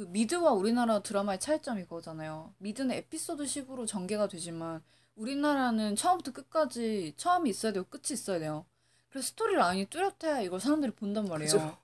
[0.00, 2.54] 그 미드와 우리나라 드라마의 차이점이 그거잖아요.
[2.56, 4.82] 미드는 에피소드식으로 전개가 되지만
[5.14, 8.64] 우리나라는 처음부터 끝까지 처음이 있어야 되고 끝이 있어야 돼요.
[9.10, 11.52] 그래서 스토리 라인이 뚜렷해야 이걸 사람들이 본단 말이에요.
[11.52, 11.78] 그죠.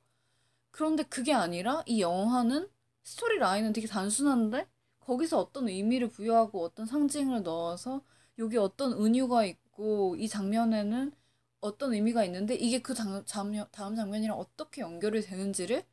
[0.70, 2.70] 그런데 그게 아니라 이 영화는
[3.02, 4.66] 스토리 라인은 되게 단순한데
[5.00, 8.00] 거기서 어떤 의미를 부여하고 어떤 상징을 넣어서
[8.38, 11.12] 여기 어떤 은유가 있고 이 장면에는
[11.60, 15.84] 어떤 의미가 있는데 이게 그 장, 장면, 다음 장면이랑 어떻게 연결이 되는지를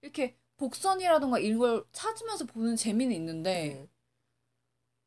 [0.00, 3.88] 이렇게 복선이라던가 걸 찾으면서 보는 재미는 있는데 음.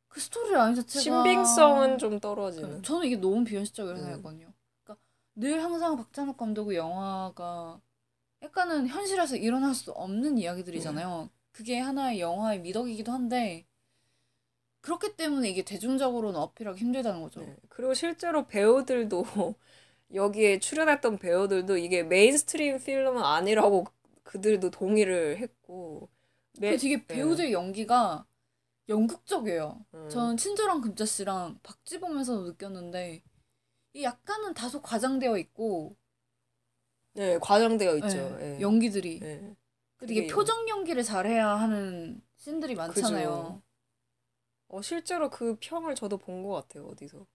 [0.07, 2.83] 그 스토리 라인 자체가 신빙성은 좀 그- 떨어지는.
[2.83, 4.03] 저는 이게 너무 비현실적이라고 음.
[4.03, 4.53] 생각했거든요.
[4.83, 5.03] 그러니까
[5.35, 7.81] 늘 항상 박찬욱 감독의 영화가
[8.43, 11.29] 약간은 현실에서 일어날 수 없는 이야기들이잖아요.
[11.51, 13.65] 그게 하나의 영화의 미덕이기도 한데
[14.81, 17.39] 그렇기 때문에 이게 대중적으로는 어필하기 힘들다는 거죠.
[17.41, 17.55] 네.
[17.69, 19.23] 그리고 실제로 배우들도
[20.13, 23.85] 여기에 출연했던 배우들도 이게 mainstream film은 아니라고
[24.25, 26.09] 그들도 동의를 했고.
[26.59, 26.71] 네.
[26.71, 28.27] 그 되게 배우들 연기가
[28.89, 29.85] 연극적이에요.
[29.95, 30.09] 음.
[30.09, 33.23] 저는 친절한 금자 씨랑 박쥐 보면서도 느꼈는데
[33.93, 35.97] 이 약간은 다소 과장되어 있고
[37.13, 38.17] 네, 과장되어 있죠.
[38.41, 38.61] 예, 예.
[38.61, 39.55] 연기들이 예.
[39.97, 43.29] 그 되게 표정 연기를 잘해야 하는 씬들이 많잖아요.
[43.29, 43.61] 그죠.
[44.67, 47.25] 어, 실제로 그 평을 저도 본 것 같아요, 어디서.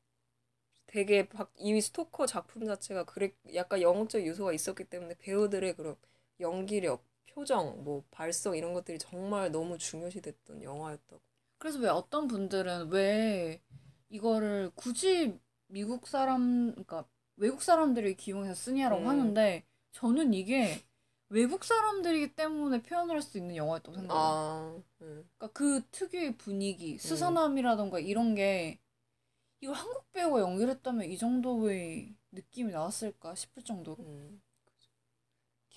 [0.86, 5.96] 되게 박, 이 스토커 작품 자체가 그래, 약간 영웅적 요소가 있었기 때문에 배우들의 그런
[6.40, 11.22] 연기력, 표정, 뭐, 발성 이런 것들이 정말 너무 중요시 됐던 영화였다고.
[11.58, 13.60] 그래서 왜 어떤 분들은 왜
[14.08, 17.04] 이거를 굳이 미국 사람, 그러니까
[17.36, 19.08] 외국 사람들을 기용해서 쓰냐라고 음.
[19.08, 20.82] 하는데 저는 이게
[21.28, 24.22] 외국 사람들이기 때문에 표현을 할 수 있는 영화였다고 생각해요.
[24.22, 25.28] 아, 음.
[25.38, 28.80] 그러니까 그 특유의 분위기, 스산함이라던가 이런 게
[29.60, 34.02] 이걸 한국 배우가 연기했다면 이 정도의 느낌이 나왔을까 싶을 정도로.
[34.02, 34.42] 음.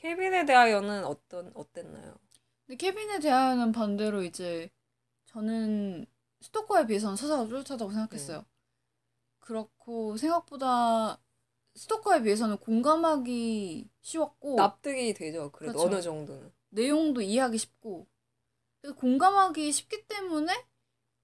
[0.03, 2.15] 케빈에 대하여는 어떤, 어땠나요?
[2.65, 4.69] 근데 케빈에 대하여는 반대로 이제
[5.27, 6.05] 저는
[6.41, 8.45] 스토커에 비해서는 서사가 뚜렷하다고 생각했어요.
[9.39, 11.21] 그렇고 생각보다
[11.75, 15.87] 스토커에 비해서는 공감하기 쉬웠고 납득이 되죠, 그래도 그렇죠.
[15.87, 16.51] 어느 정도는.
[16.69, 18.05] 내용도 이해하기 쉽고
[18.97, 20.51] 공감하기 쉽기 때문에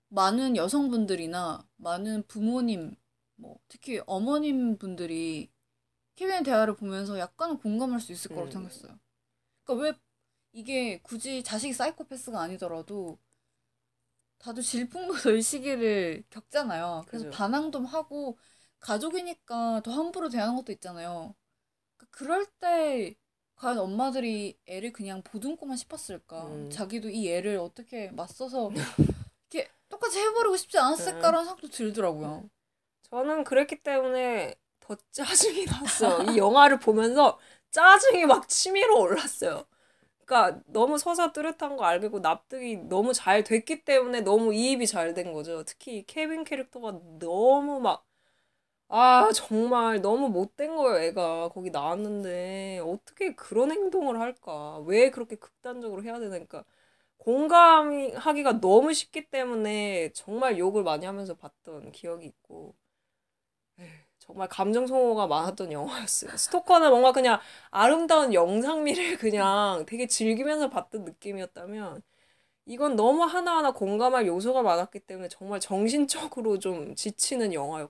[0.07, 2.95] 많은 여성분들이나 많은 부모님
[3.35, 5.51] 뭐 특히 어머님 분들이
[6.19, 8.51] 케빈의 대화를 보면서 약간은 공감할 수 있을 거라고 음.
[8.51, 8.99] 생각했어요.
[9.63, 9.93] 그러니까 왜
[10.51, 13.17] 이게 굳이 자식이 사이코패스가 아니더라도
[14.37, 17.05] 다들 질풍노도의 시기를 겪잖아요.
[17.07, 17.37] 그래서 그죠.
[17.37, 18.37] 반항도 하고
[18.81, 21.33] 가족이니까 더 함부로 대하는 것도 있잖아요.
[21.95, 23.15] 그러니까 그럴 때
[23.55, 26.47] 과연 엄마들이 애를 그냥 보듬고만 싶었을까?
[26.47, 26.69] 음.
[26.69, 28.71] 자기도 이 애를 어떻게 맞서서
[29.51, 32.49] 이렇게 똑같이 해버리고 싶지 않았을까라는 생각도 들더라고요.
[33.03, 34.55] 저는 그랬기 때문에
[34.89, 36.23] 더 짜증이 났어요.
[36.33, 37.39] 이 영화를 보면서
[37.71, 39.65] 짜증이 막 치밀어 올랐어요.
[40.25, 45.33] 그러니까 너무 서사 뚜렷한 거 알고 납득이 너무 잘 됐기 때문에 너무 이입이 잘 된
[45.33, 45.63] 거죠.
[45.65, 48.05] 특히 케빈 캐릭터가 너무 막,
[48.89, 51.49] 아, 정말 너무 못된 거예요, 애가.
[51.49, 52.79] 거기 나왔는데.
[52.85, 54.79] 어떻게 그런 행동을 할까?
[54.87, 56.65] 왜 그렇게 극단적으로 해야 되니까.
[57.19, 62.75] 공감하기가 너무 쉽기 때문에 정말 욕을 많이 하면서 봤던 기억이 있고.
[64.29, 66.37] 정말 감정 소모가 많았던 영화였어요.
[66.37, 67.39] 스토커는 뭔가 그냥
[67.71, 72.03] 아름다운 영상미를 그냥 되게 즐기면서 봤던 느낌이었다면
[72.67, 77.89] 이건 너무 하나하나 공감할 요소가 많았기 때문에 정말 정신적으로 좀 지치는 영화였던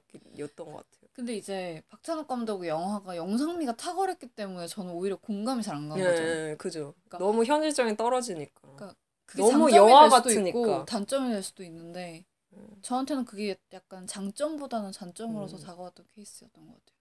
[0.56, 1.10] 것 같아요.
[1.12, 6.24] 근데 이제 박찬욱 감독의 영화가 영상미가 탁월했기 때문에 저는 오히려 공감이 잘안 가는 예, 거죠.
[6.24, 6.94] 예, 그죠.
[7.10, 8.62] 그러니까- 너무 현실적인 떨어지니까.
[8.62, 8.96] 그러니까
[9.36, 10.86] 너무 영화 같으니까.
[10.86, 12.24] 단점이 될 수도 있는데
[12.54, 12.80] 음.
[12.82, 15.62] 저한테는 그게 약간 장점보다는 단점으로서 음.
[15.62, 17.00] 다가왔던 케이스였던 것 같아요.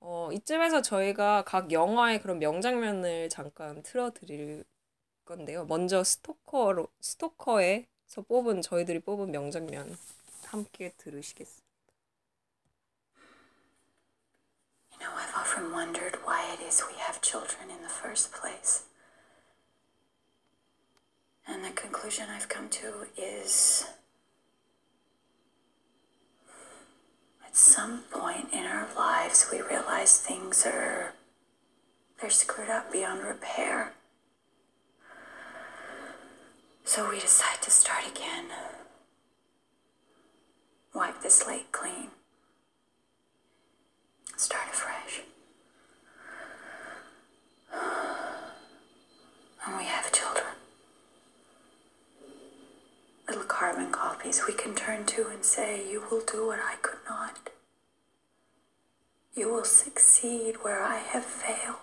[0.00, 4.64] 어, 이쯤에서 저희가 각 영화의 그런 명장면을 잠깐 틀어드릴
[5.24, 5.64] 건데요.
[5.66, 9.96] 먼저 스토커로, 스토커에서 뽑은, 저희들이 뽑은 명장면
[10.44, 11.66] 함께 들으시겠습니다.
[14.92, 18.84] You know, I've often wondered why it is we have children in the first place.
[21.46, 23.86] And the conclusion I've come to is
[27.48, 31.14] at some point in our lives we realize things are
[32.20, 33.92] they're screwed up beyond repair.
[36.84, 38.46] So we decide to start again.
[40.94, 42.08] Wipe the slate clean.
[44.36, 45.22] Start afresh.
[49.64, 50.47] And we have children.
[53.28, 57.00] Little carbon copies we can turn to and say, You will do what I could
[57.08, 57.50] not.
[59.34, 61.76] You will succeed where I have failed.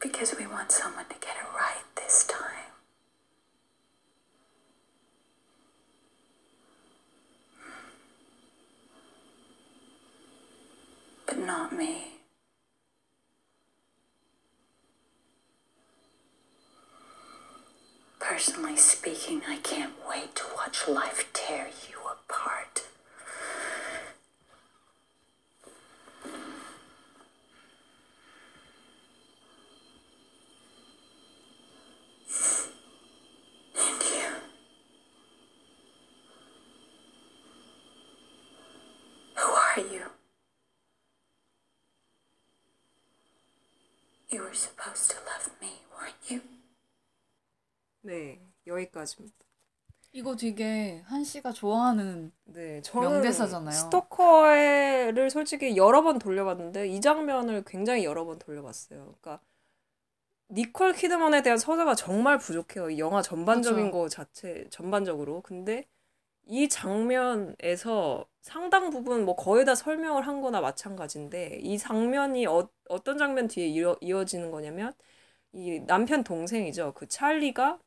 [0.00, 2.38] Because we want someone to get it right this time.
[11.26, 12.11] But not me.
[18.44, 22.82] Personally speaking, I can't wait to watch life tear you apart.
[33.76, 34.28] And you.
[39.36, 40.02] Who are you?
[44.30, 46.51] You were supposed to love me, weren't you?
[48.02, 49.36] 네, 여기까지입니다.
[50.14, 53.72] 이거 되게 한 씨가 좋아하는 네, 명대사잖아요.
[53.72, 59.14] 스토커를 솔직히 여러 번 돌려봤는데 이 장면을 굉장히 여러 번 돌려봤어요.
[59.20, 59.40] 그러니까
[60.50, 62.90] 니콜 키드먼에 대한 서사가 정말 부족해요.
[62.90, 63.90] 이 영화 전반적인 그쵸.
[63.90, 65.40] 거 자체 전반적으로.
[65.40, 65.86] 근데
[66.44, 73.16] 이 장면에서 상당 부분 뭐 거의 다 설명을 한 거나 마찬가지인데 이 장면이 어, 어떤
[73.16, 74.92] 장면 뒤에 이어, 이어지는 거냐면
[75.52, 76.92] 이 남편 동생이죠.
[76.94, 77.78] 그 찰리가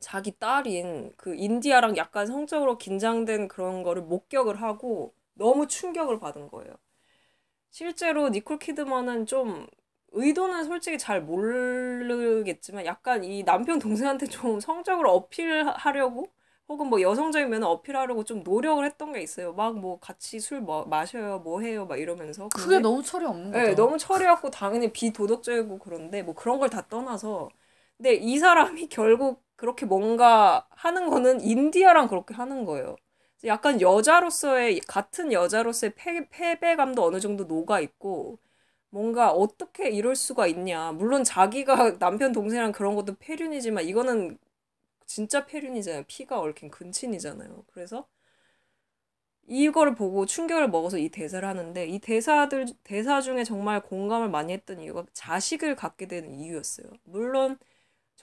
[0.00, 6.74] 자기 딸인 그 인디아랑 약간 성적으로 긴장된 그런 거를 목격을 하고 너무 충격을 받은 거예요.
[7.70, 9.66] 실제로 니콜 키드먼은 좀
[10.12, 16.28] 의도는 솔직히 잘 모르겠지만 약간 이 남편 동생한테 좀 성적으로 어필하려고
[16.68, 19.52] 혹은 뭐 여성적인 면을 어필하려고 좀 노력을 했던 게 있어요.
[19.54, 22.50] 막 뭐 같이 술 뭐, 마셔요, 뭐 해요, 막 이러면서.
[22.50, 23.68] 그게 너무 철이 없는 거죠.
[23.68, 27.48] 네, 너무 철이었고 당연히 비도덕적이고 그런데 뭐 그런 걸 다 떠나서
[27.96, 32.96] 근데 이 사람이 결국 그렇게 뭔가 하는 거는 인디아랑 그렇게 하는 거예요.
[33.44, 38.38] 약간 여자로서의 같은 여자로서의 패, 패배감도 어느 정도 녹아 있고
[38.90, 40.92] 뭔가 어떻게 이럴 수가 있냐.
[40.92, 44.38] 물론 자기가 남편 동생이랑 그런 것도 폐륜이지만 이거는
[45.06, 46.04] 진짜 폐륜이잖아요.
[46.08, 47.64] 피가 얽힌 근친이잖아요.
[47.72, 48.06] 그래서
[49.46, 54.80] 이거를 보고 충격을 먹어서 이 대사를 하는데 이 대사들 대사 중에 정말 공감을 많이 했던
[54.80, 56.86] 이유가 자식을 갖게 되는 이유였어요.
[57.04, 57.58] 물론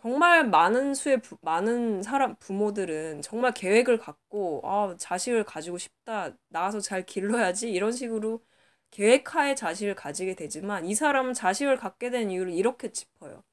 [0.01, 6.79] 정말 많은 수의 부, 많은 사람 부모들은 정말 계획을 갖고 아 자식을 가지고 싶다 나와서
[6.79, 8.43] 잘 길러야지 이런 식으로
[8.89, 13.43] 계획하에 자식을 가지게 되지만 이 사람은 자식을 갖게 된 이유를 이렇게 짚어요.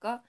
[0.00, 0.24] 그러니까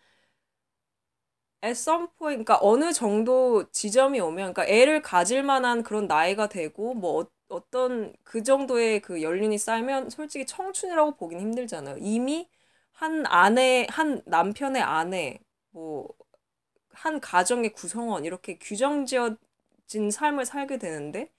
[1.64, 6.94] at some point, 그러니까 어느 정도 지점이 오면, 그러니까 애를 가질 만한 그런 나이가 되고,
[6.94, 11.98] 뭐, 어, 어떤 그 정도의 그 연륜이 쌓이면 솔직히 청춘이라고 보긴 힘들잖아요.
[12.00, 12.48] 이미
[12.92, 15.40] 한 아내, 한 남편의 아내,
[15.72, 16.08] 뭐,
[16.92, 21.32] 한 가정의 구성원, 이렇게 규정지어진 삶을 살게 되는데,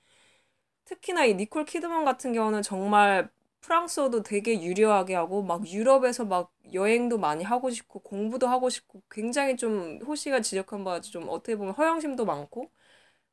[0.85, 7.19] 특히나 이 니콜 키드먼 같은 경우는 정말 프랑스어도 되게 유려하게 하고 막 유럽에서 막 여행도
[7.19, 12.25] 많이 하고 싶고 공부도 하고 싶고 굉장히 좀 호시가 지적한 바 좀 어떻게 보면 허영심도
[12.25, 12.71] 많고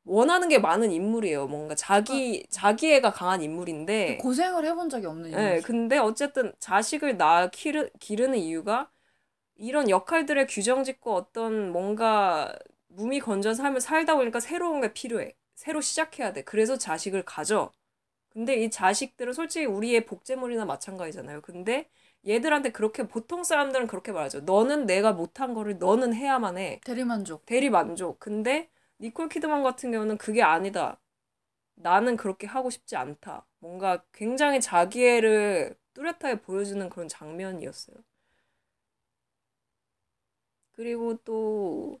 [0.04, 1.46] 원하는 게 많은 인물이에요.
[1.48, 5.62] 뭔가 자기 자기애가 강한 인물인데 고생을 해본 적이 없는 네, 인물.
[5.62, 8.90] 근데 어쨌든 자식을 낳아 기르, 기르는 이유가
[9.58, 12.56] 이런 역할들의 규정 짓고 어떤 뭔가
[12.88, 15.34] 무미건조한 삶을 살다 보니까 새로운 게 필요해.
[15.54, 16.42] 새로 시작해야 돼.
[16.44, 17.72] 그래서 자식을 가져.
[18.30, 21.42] 근데 이 자식들은 솔직히 우리의 복제물이나 마찬가지잖아요.
[21.42, 21.88] 근데
[22.26, 24.40] 얘들한테 그렇게 보통 사람들은 그렇게 말하죠.
[24.42, 26.80] 너는 내가 못한 거를 너는 해야만 해.
[26.84, 27.46] 대리만족.
[27.46, 28.20] 대리 만족.
[28.20, 31.00] 근데 니콜 키드만 같은 경우는 그게 아니다.
[31.76, 33.46] 나는 그렇게 하고 싶지 않다.
[33.60, 37.96] 뭔가 굉장히 자기애를 뚜렷하게 보여주는 그런 장면이었어요.
[40.78, 42.00] 그리고 또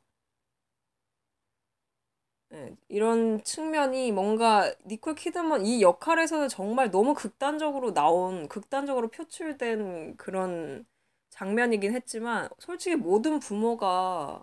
[2.50, 10.86] 네, 이런 측면이 뭔가 니콜 키드만 이 역할에서는 정말 너무 극단적으로 나온 극단적으로 표출된 그런
[11.30, 14.42] 장면이긴 했지만 솔직히 모든 부모가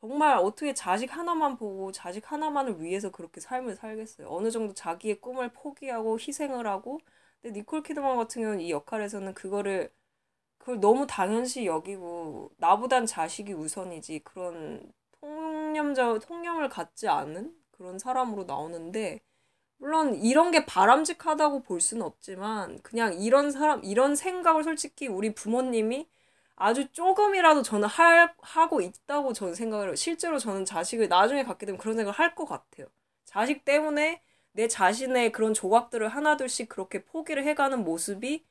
[0.00, 4.28] 정말 어떻게 자식 하나만 보고 자식 하나만을 위해서 그렇게 삶을 살겠어요.
[4.30, 7.00] 어느 정도 자기의 꿈을 포기하고 희생을 하고
[7.42, 9.92] 근데 니콜 키드만 같은 경우는 이 역할에서는 그거를
[10.60, 19.22] 그걸 너무 당연시 여기고 나보단 자식이 우선이지 그런 통념적 통념을 갖지 않은 그런 사람으로 나오는데
[19.78, 26.08] 물론 이런 게 바람직하다고 볼 수는 없지만 그냥 이런 사람 이런 생각을 솔직히 우리 부모님이
[26.56, 29.96] 아주 조금이라도 저는 할, 하고 있다고 저는 생각을.
[29.96, 32.86] 실제로 저는 자식을 나중에 갖게 되면 그런 생각을 할 것 같아요.
[33.24, 38.44] 자식 때문에 내 자신의 그런 조각들을 하나둘씩 그렇게 포기를 해가는 모습이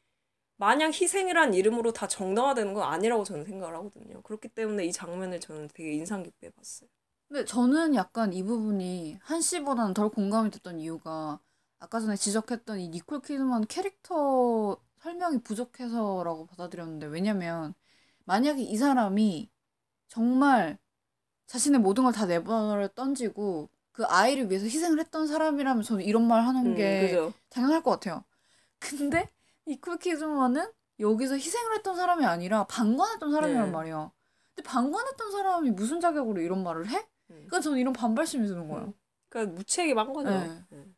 [0.59, 4.21] 마냥 희생이란 이름으로 다 정당화되는 건 아니라고 저는 생각을 하거든요.
[4.23, 6.89] 그렇기 때문에 이 장면을 저는 되게 인상 깊게 봤어요.
[7.27, 11.39] 근데 저는 약간 이 부분이 한 씨보다는 덜 공감이 됐던 이유가
[11.79, 17.73] 아까 전에 지적했던 이 니콜 키드만 캐릭터 설명이 부족해서라고 받아들였는데 왜냐면
[18.25, 19.49] 만약에 이 사람이
[20.09, 20.79] 정말
[21.47, 26.43] 자신의 모든 걸 다 내버려 던지고 그 아이를 위해서 희생을 했던 사람이라면 저는 이런 말
[26.45, 27.33] 하는 음, 게 그죠?
[27.49, 28.25] 당연할 것 같아요.
[28.79, 29.29] 근데
[29.77, 33.71] 키드만은 여기서 희생을 했던 사람이 아니라 방관했던 사람이란 네.
[33.71, 34.11] 말이야.
[34.55, 36.97] 근데 방관했던 사람이 무슨 자격으로 이런 말을 해?
[36.97, 37.05] 음.
[37.35, 38.85] 그러니까 저는 이런 반발심이 드는 거예요.
[38.87, 38.93] 음.
[39.29, 40.29] 그러니까 무책임한 거죠.
[40.29, 40.63] 네.
[40.73, 40.95] 음.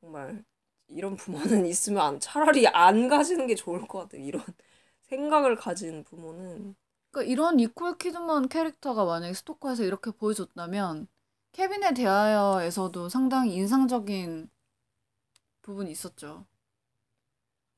[0.00, 0.44] 정말
[0.88, 4.22] 이런 부모는 있으면 안- 차라리 안 가지는 게 좋을 것 같아요.
[4.22, 4.42] 이런
[5.02, 6.74] 생각을 가진 부모는
[7.10, 11.06] 그러니까 이런 니콜 키드만 캐릭터가 만약에 스토커에서 이렇게 보여줬다면
[11.52, 14.50] 케빈에 대하여에서도 상당히 인상적인
[15.62, 16.46] 부분이 있었죠.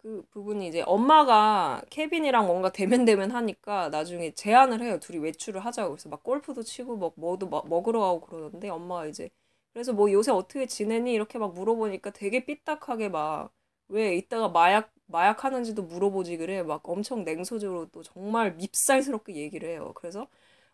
[0.07, 4.99] 그 부분이 이제 엄마가 케빈이랑 뭔가 대면대면 하니까 나중에 제안을 해요.
[5.01, 5.93] 둘이 외출을 하자고.
[5.95, 9.31] 그래서 막 골프도 치고 막 뭐도 막 먹으러 가고 그러는데 엄마가 이제
[9.73, 13.51] 그래서 뭐 요새 어떻게 지내니 이렇게 막 물어보니까 되게 삐딱하게 막
[13.89, 16.63] 왜 이따가 마약 마약 하는지도 물어보지 그래.
[16.63, 19.93] 막 엄청 냉소적으로 또 정말 밉살스럽게 얘기를 해요.
[19.95, 20.27] 그래서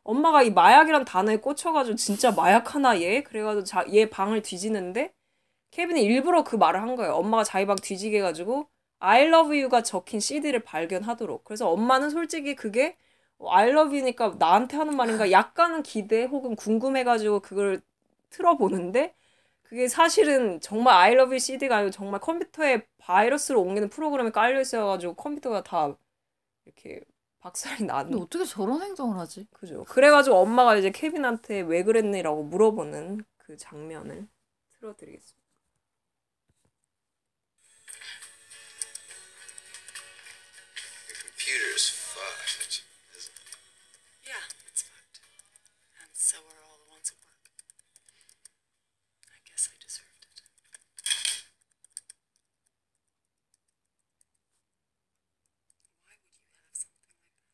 [0.05, 5.13] 엄마가 이 마약이란 단어에 꽂혀가지고 진짜 마약 하나 얘 그래가지고 자, 얘 방을 뒤지는데
[5.71, 7.15] 케빈이 일부러 그 말을 한 거예요.
[7.15, 8.69] 엄마가 자기 방 뒤지게 해가지고
[9.03, 11.45] I love you가 적힌 CD를 발견하도록.
[11.45, 12.97] 그래서 엄마는 솔직히 그게
[13.39, 17.81] 어, I love you니까 나한테 하는 말인가 약간은 기대 혹은 궁금해가지고 그걸
[18.31, 19.15] 틀어보는데
[19.63, 25.15] 그게 사실은 정말 I love you CD가 아니고 정말 컴퓨터에 바이러스를 옮기는 프로그램이 깔려 있어가지고
[25.15, 25.97] 컴퓨터가 다
[26.65, 27.01] 이렇게
[27.41, 29.49] 박살이 나는 어떻게 저런 행동을 하지?
[29.53, 29.83] 그죠.
[29.85, 34.29] 그래가지고 엄마가 이제 케빈한테 왜 그랬니라고 물어보는 그 장면을
[34.79, 35.42] 틀어드리겠습니다.
[41.53, 42.81] The computer's fucked.
[44.25, 44.41] Yeah,
[44.73, 45.21] it's fucked.
[46.01, 47.45] And so are all the ones at work.
[49.29, 50.41] I guess I deserved it.
[56.01, 57.53] Why would you have something like that?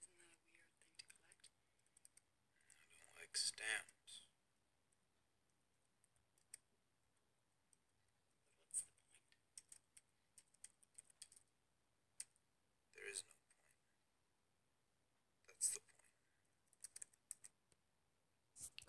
[0.00, 1.52] Isn't that a weird thing to collect?
[2.88, 4.01] I don't like stamps.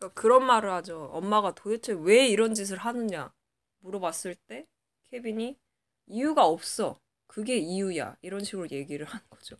[0.04, 1.10] 그러니까 그런 말을 하죠.
[1.14, 3.32] 엄마가 도대체 왜 이런 짓을 하느냐
[3.80, 4.68] 물어봤을 때
[5.10, 5.58] 케빈이
[6.08, 6.99] 이유가 없어.
[7.28, 8.18] 그게 이유야.
[8.22, 9.56] 이런 식으로 얘기를 하는 거죠.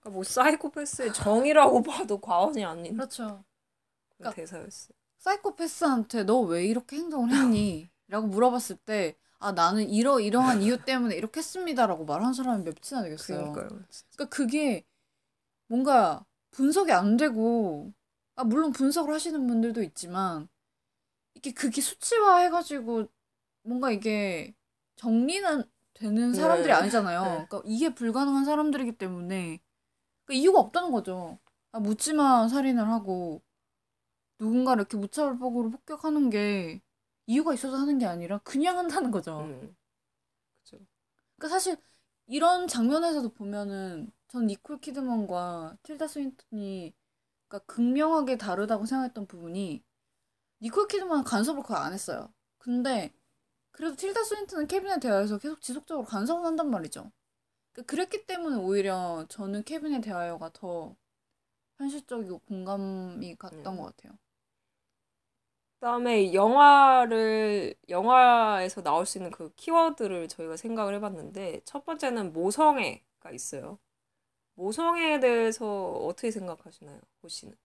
[0.00, 3.44] 그러니까 뭐 사이코패스의 정의라고 봐도 과언이 아닌 그렇죠.
[4.18, 4.94] 그러니까- 대사였어요.
[5.18, 7.88] 사이코패스한테 너 왜 이렇게 행동을 했니?
[8.08, 13.52] 라고 물어봤을 때, 아, 나는 이러, 이러한 이유 때문에 이렇게 했습니다라고 말하는 사람이 맵지나 되겠어요.
[13.52, 13.68] 그러니까요.
[14.14, 14.84] 그러니까 그게
[15.66, 17.92] 뭔가 분석이 안 되고,
[18.36, 20.48] 아, 물론 분석을 하시는 분들도 있지만,
[21.34, 23.08] 이게 그게 수치화 해가지고,
[23.62, 24.54] 뭔가 이게
[24.96, 25.64] 정리는
[25.94, 26.72] 되는 사람들이 네.
[26.72, 27.22] 아니잖아요.
[27.22, 27.30] 네.
[27.48, 29.60] 그러니까 이게 불가능한 사람들이기 때문에,
[30.24, 31.38] 그러니까 이유가 없다는 거죠.
[31.72, 33.42] 아, 묻지마 살인을 하고,
[34.38, 36.82] 누군가를 이렇게 무차별적으로 폭격하는 게
[37.26, 39.40] 이유가 있어서 하는 게 아니라 그냥 한다는 거죠.
[39.40, 39.76] 음.
[40.62, 40.78] 그죠.
[41.36, 41.76] 그러니까 사실
[42.26, 46.94] 이런 장면에서도 보면은 전 니콜 키드먼과 틸다 스윈턴이
[47.48, 49.82] 그러니까 극명하게 다르다고 생각했던 부분이
[50.62, 52.32] 니콜 키드먼은 간섭을 거의 안 했어요.
[52.58, 53.12] 근데
[53.70, 57.12] 그래도 틸다 스윈트는 케빈에 대하여서 계속 지속적으로 간섭을 한단 말이죠.
[57.72, 60.96] 그러니까 그랬기 때문에 오히려 저는 케빈에 대하여가 더
[61.78, 63.76] 현실적이고 공감이 갔던 음.
[63.76, 64.18] 것 같아요.
[65.74, 73.78] 그다음에 영화를 영화에서 나올 수 있는 그 키워드를 저희가 생각을 해봤는데 첫 번째는 모성애가 있어요.
[74.56, 77.56] 모성애에 대해서 어떻게 생각하시나요, 호 씨는?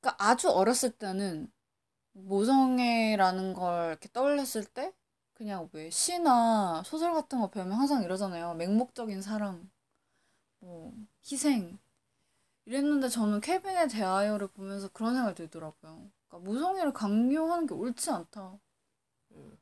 [0.00, 1.50] 그러니까 아주 어렸을 때는
[2.12, 4.92] 모성애라는 걸 이렇게 떠올렸을 때
[5.34, 8.54] 그냥 왜 시나 소설 같은 거 배우면 항상 이러잖아요.
[8.54, 9.70] 맹목적인 사랑,
[10.60, 10.92] 뭐
[11.24, 11.78] 희생
[12.66, 16.10] 이랬는데 저는 케빈에 대하여를 보면서 그런 생각이 들더라고요.
[16.28, 18.58] 그러니까 모성애를 강요하는 게 옳지 않다.
[19.32, 19.58] 음.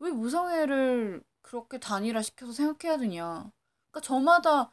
[0.00, 3.50] 왜 모성애를 그렇게 단일화 시켜서 생각해야 되냐?
[3.92, 4.72] 그러니까 저마다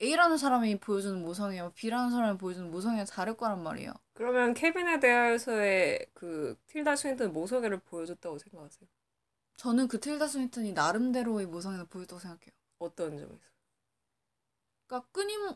[0.00, 3.92] A라는 사람이 보여주는 모성애와 B라는 사람이 보여주는 모성애가 다를 거란 말이에요.
[4.14, 8.88] 그러면 케빈에 대해서의 그 틸다 스윈튼 모성애를 보여줬다고 생각하세요?
[9.56, 12.50] 저는 그 틸다 스윈턴이 나름대로의 모성애를 보였다고 생각해요.
[12.78, 13.38] 어떤 점에서?
[14.86, 15.52] 그러니까 끊임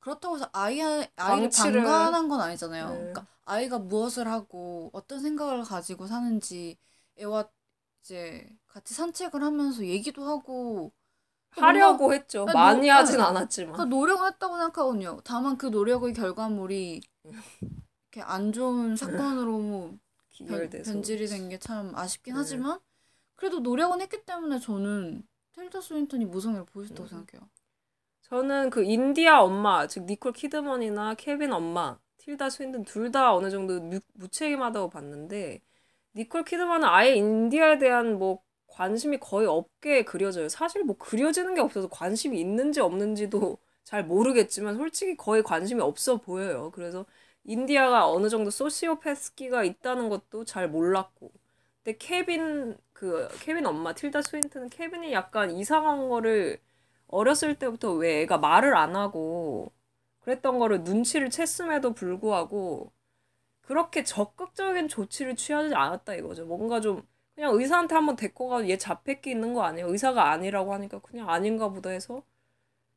[0.00, 2.88] 그렇다고 해서 아이 아이를 방치를- 방관한 건 아니잖아요.
[2.88, 2.96] 네.
[2.96, 6.76] 그러니까 아이가 무엇을 하고 어떤 생각을 가지고 사는지
[7.18, 7.48] 애와
[8.00, 10.92] 이제 같이 산책을 하면서 얘기도 하고
[11.52, 12.46] 하려고 했죠.
[12.48, 13.74] 아, 많이 노- 하진 아, 않았지만.
[13.76, 15.20] 그 노력을 했다고 생각하거든요.
[15.24, 19.58] 다만 그 노력의 결과물이 이렇게 안 좋은 사건으로
[19.98, 19.98] 변,
[20.30, 20.92] 귀결돼서.
[20.92, 22.38] 변질이 된 게 참 아쉽긴 네.
[22.38, 22.78] 하지만
[23.36, 25.22] 그래도 노력은 했기 때문에 저는
[25.52, 27.08] 틸다 스윈턴이 모성애를 보여줬다고 음.
[27.08, 27.48] 생각해요.
[28.22, 34.00] 저는 그 인디아 엄마, 즉 니콜 키드먼이나 케빈 엄마, 틸다 스윈튼 둘다 어느 정도 무,
[34.14, 35.60] 무책임하다고 봤는데
[36.16, 38.40] 니콜 키드먼은 아예 인디아에 대한 뭐
[38.72, 40.48] 관심이 거의 없게 그려져요.
[40.48, 46.70] 사실 뭐 그려지는 게 없어서 관심이 있는지 없는지도 잘 모르겠지만 솔직히 거의 관심이 없어 보여요.
[46.74, 47.04] 그래서
[47.44, 51.32] 인디아가 어느 정도 소시오패스기가 있다는 것도 잘 몰랐고.
[51.84, 56.60] 근데 케빈 그 케빈 엄마 틸다 스윈튼은 케빈이 약간 이상한 거를
[57.08, 59.72] 어렸을 때부터 왜 애가 말을 안 하고
[60.20, 62.92] 그랬던 거를 눈치를 챘음에도 불구하고
[63.62, 66.46] 그렇게 적극적인 조치를 취하지 않았다 이거죠.
[66.46, 67.02] 뭔가 좀
[67.34, 69.88] 그냥 의사한테 한번 데리고 가서 얘 자폐기 있는 거 아니에요?
[69.88, 72.22] 의사가 아니라고 하니까 그냥 아닌가 보다 해서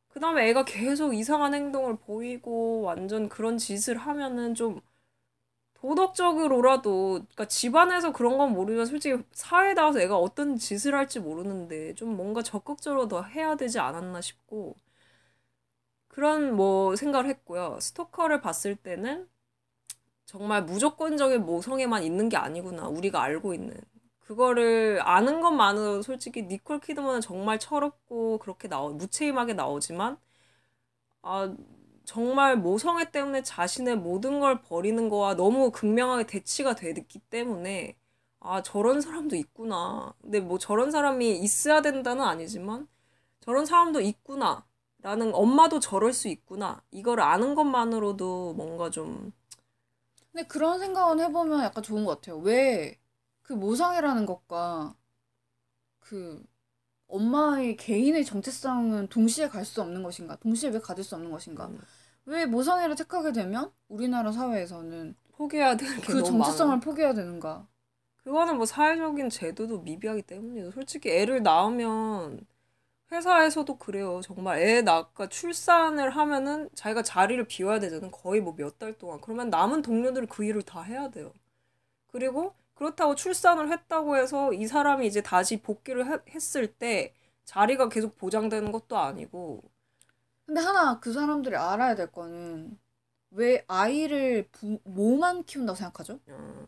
[0.10, 4.82] 그 다음에 애가 계속 이상한 행동을 보이고 완전 그런 짓을 하면은 좀
[5.76, 12.16] 도덕적으로라도 그러니까 집안에서 그런 건 모르지만 솔직히 사회에 나와서 애가 어떤 짓을 할지 모르는데 좀
[12.18, 14.76] 뭔가 적극적으로 더 해야 되지 않았나 싶고
[16.08, 17.78] 그런 뭐 생각을 했고요.
[17.82, 19.28] 스토커를 봤을 때는
[20.26, 22.88] 정말 무조건적인 모성애만 있는 게 아니구나.
[22.88, 23.76] 우리가 알고 있는.
[24.26, 30.18] 그거를 아는 것만으로 솔직히 니콜 키드먼은 정말 철없고 그렇게 나오 무책임하게 나오지만
[31.22, 31.56] 아
[32.06, 37.98] 정말 모성애 때문에 자신의 모든 걸 버리는 거와 너무 극명하게 대치가 되기 때문에
[38.40, 40.14] 아 저런 사람도 있구나.
[40.22, 42.88] 근데 뭐 저런 사람이 있어야 된다는 아니지만
[43.42, 44.66] 저런 사람도 있구나.
[45.02, 46.84] 라는 엄마도 저럴 수 있구나.
[46.92, 49.32] 이걸 아는 것만으로도 뭔가 좀
[50.32, 52.38] 근데 그런 생각은 해보면 약간 좋은 것 같아요.
[52.40, 53.00] 왜
[53.46, 54.96] 그 모성애라는 것과
[56.00, 56.44] 그
[57.08, 60.36] 엄마의 개인의 정체성은 동시에 갈 수 없는 것인가?
[60.38, 61.68] 동시에 왜 가질 수 없는 것인가?
[61.68, 61.80] 음,
[62.26, 66.82] 왜 모성애를 택하게 되면 우리나라 사회에서는 포기해야 되는 게그 정체성을 많아.
[66.82, 67.68] 포기해야 되는가?
[68.18, 70.72] 그거는 뭐 사회적인 제도도 미비하기 때문이죠.
[70.72, 72.42] 솔직히 애를 낳으면
[73.12, 74.22] 회사에서도 그래요.
[74.24, 78.12] 정말 애 낳고 출산을 하면은 자기가 자리를 비워야 되잖아요.
[78.12, 79.22] 거의 뭐 몇 달 동안.
[79.22, 81.34] 그러면 남은 동료들이 그 일을 다 해야 돼요.
[82.08, 87.14] 그리고 그렇다고 출산을 했다고 해서 이 사람이 이제 다시 복귀를 해- 했을 때
[87.46, 89.64] 자리가 계속 보장되는 것도 아니고
[90.46, 92.78] 근데 하나 그 사람들이 알아야 될 거는
[93.32, 96.20] 왜 아이를 부, 모만 키운다고 생각하죠?
[96.30, 96.68] 어,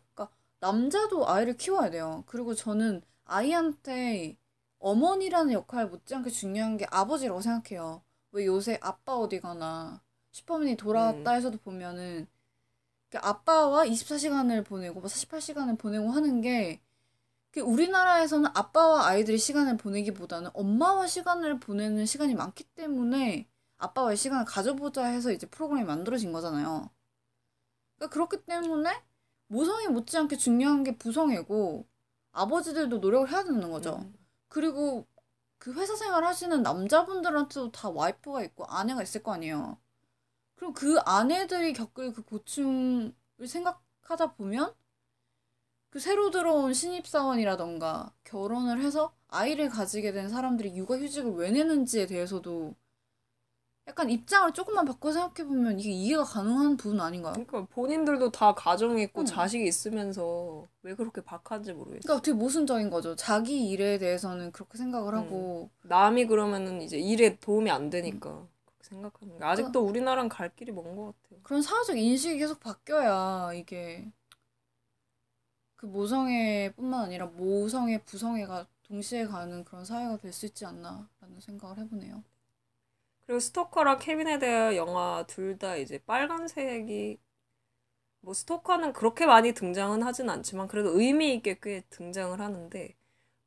[0.60, 2.24] 남자도 아이를 키워야 돼요.
[2.26, 4.36] 그리고 저는 아이한테
[4.78, 8.02] 어머니라는 역할 못지않게 중요한 게 아버지라고 생각해요.
[8.32, 10.02] 왜 요새 아빠 어디 가나
[10.32, 11.36] 슈퍼맨이 돌아왔다 음.
[11.36, 12.26] 해서도 보면은
[13.10, 21.06] 그 아빠와 24시간을 보내고 뭐 48시간을 보내고 하는 게그 우리나라에서는 아빠와 아이들이 시간을 보내기보다는 엄마와
[21.06, 23.48] 시간을 보내는 시간이 많기 때문에
[23.78, 26.90] 아빠와의 시간을 가져보자 해서 이제 프로그램이 만들어진 거잖아요.
[27.96, 29.02] 그러니까 그렇기 때문에
[29.46, 31.86] 모성애 못지않게 중요한 게 부성애고
[32.32, 33.96] 아버지들도 노력을 해야 되는 거죠.
[34.02, 34.14] 음.
[34.48, 35.06] 그리고
[35.58, 39.78] 그 회사 생활 하시는 남자분들한테도 다 와이프가 있고 아내가 있을 거 아니에요.
[40.58, 43.12] 그럼 그 아내들이 겪을 그 고충을
[43.46, 44.74] 생각하다 보면
[45.90, 52.74] 그 새로 들어온 신입사원이라던가 결혼을 해서 아이를 가지게 된 사람들이 육아휴직을 왜 내는지에 대해서도
[53.86, 57.32] 약간 입장을 조금만 바꿔 생각해 보면 이게 이해가 가능한 부분 아닌가요?
[57.32, 59.26] 그러니까 본인들도 다 가정이 있고 응.
[59.26, 62.02] 자식이 있으면서 왜 그렇게 박한지 모르겠어.
[62.02, 63.16] 그러니까 되게 모순적인 거죠.
[63.16, 65.18] 자기 일에 대해서는 그렇게 생각을 음.
[65.18, 68.57] 하고 남이 그러면은 이제 일에 도움이 안 되니까 그렇게
[68.88, 71.40] 생각하는 게 그러니까 아직도 우리나라는 갈 길이 먼 것 같아요.
[71.42, 74.10] 그런 사회적 인식이 계속 바뀌어야 이게
[75.76, 82.22] 그 모성애뿐만 아니라 모성애, 부성애가 동시에 가는 그런 사회가 될 수 있지 않나라는 생각을 해보네요.
[83.26, 87.18] 그리고 스토커랑 케빈에 대한 영화 둘 다 이제 빨간색이
[88.20, 92.94] 뭐 스토커는 그렇게 많이 등장은 하진 않지만 그래도 의미 있게 꽤 등장을 하는데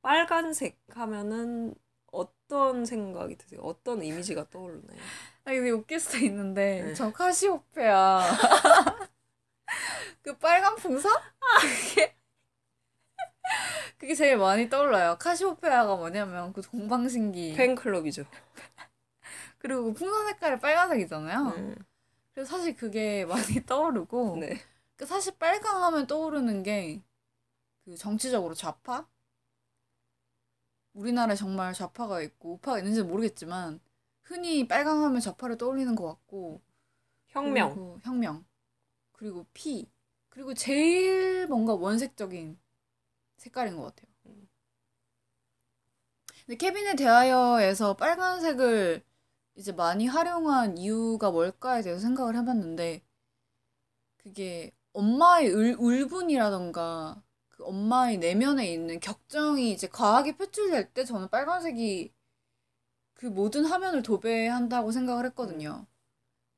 [0.01, 1.75] 빨간색 하면은
[2.11, 3.61] 어떤 생각이 드세요?
[3.63, 5.11] 어떤 이미지가 떠오르나요?
[5.43, 6.93] 아, 이게 웃길 수도 있는데 네.
[6.93, 8.21] 저 카시오페아
[10.21, 11.11] 그 빨간 풍선?
[11.61, 12.15] 그게
[13.97, 15.17] 그게 제일 많이 떠올라요.
[15.19, 18.25] 카시오페아가 뭐냐면 그 동방신기 팬클럽이죠.
[19.57, 21.39] 그리고 그 풍선 색깔이 빨간색이잖아요.
[21.57, 21.75] 음,
[22.33, 24.61] 그래서 사실 그게 많이 떠오르고 네.
[24.95, 27.01] 그 사실 빨강 하면 떠오르는 게
[27.85, 29.07] 그 정치적으로 좌파?
[30.93, 33.79] 우리나라에 정말 좌파가 있고 우파가 있는지 는 모르겠지만
[34.31, 36.61] 흔히 빨강 하면 좌파를 떠올리는 것 같고
[37.27, 37.69] 혁명.
[37.69, 38.45] 그리고 혁명
[39.11, 39.89] 그리고 피
[40.29, 42.57] 그리고 제일 뭔가 원색적인
[43.37, 44.11] 색깔인 것 같아요.
[46.45, 49.03] 근데 케빈에 대하여에서 빨간색을
[49.55, 53.01] 이제 많이 활용한 이유가 뭘까에 대해서 생각을 해봤는데
[54.17, 62.11] 그게 엄마의 울, 울분이라던가 그 엄마의 내면에 있는 격정이 이제 과하게 표출될 때 저는 빨간색이
[63.21, 65.85] 그 모든 화면을 도배한다고 생각을 했거든요.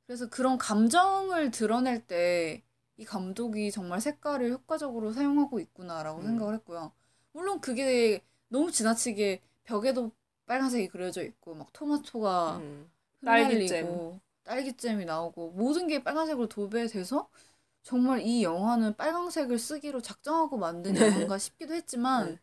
[0.06, 2.64] 그래서 그런 감정을 드러낼 때
[2.96, 6.26] 이 감독이 정말 색깔을 효과적으로 사용하고 있구나라고 음.
[6.26, 6.92] 생각을 했고요.
[7.32, 10.12] 물론 그게 너무 지나치게 벽에도
[10.46, 12.90] 빨간색이 그려져 있고 막 토마토가 음.
[13.20, 14.20] 흩날리고 딸기잼.
[14.44, 17.28] 딸기잼이 나오고 모든 게 빨간색으로 도배돼서
[17.82, 22.38] 정말 이 영화는 빨간색을 쓰기로 작정하고 만든 영화인가 싶기도 했지만 네.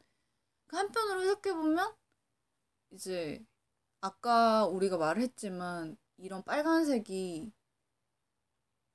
[0.68, 1.94] 그 한편으로 해석해 보면
[2.92, 3.42] 이제
[4.02, 7.52] 아까 우리가 말했지만 이런 빨간색이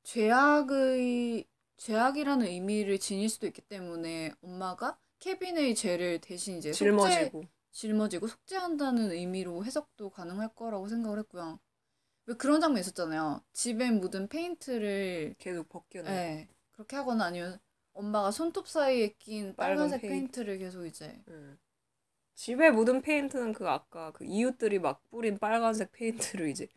[0.02, 1.46] 죄악의
[1.76, 7.44] 죄악이라는 의미를 지닐 수도 있기 때문에 엄마가 케빈의 죄를 대신 이제 속죄, 짊어지고.
[7.72, 11.58] 짊어지고 속죄한다는 의미로 해석도 가능할 거라고 생각을 했고요.
[12.26, 13.42] 왜 그런 장면 있었잖아요.
[13.52, 16.10] 집에 묻은 페인트를 계속 벗겨내.
[16.10, 17.58] 네, 그렇게 하거나 아니면
[17.92, 20.12] 엄마가 손톱 사이에 낀 빨간 빨간색 페인트.
[20.14, 21.58] 페인트를 계속 이제 음.
[22.36, 26.68] 집에 묻은 페인트는 그 아까 그 이웃들이 막 뿌린 빨간색 페인트를 이제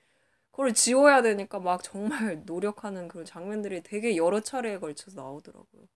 [0.51, 5.87] 그걸 지워야 되니까 막 정말 노력하는 그런 장면들이 되게 여러 차례에 걸쳐서 나오더라고요.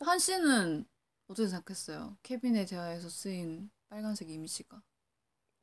[0.00, 0.86] 한 씨는
[1.28, 2.16] 어떻게 생각했어요?
[2.22, 4.82] 케빈에 대하여서 쓰인 빨간색 이미지가.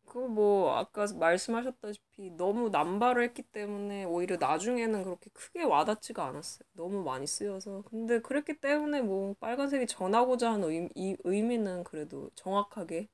[0.05, 6.67] 그 뭐 아까 말씀하셨다시피 너무 남발을 했기 때문에 오히려 나중에는 그렇게 크게 와닿지가 않았어요.
[6.73, 7.83] 너무 많이 쓰여서.
[7.89, 13.09] 근데 그랬기 때문에 뭐 빨간색이 전하고자 하는 의, 이 의미는 그래도 정확하게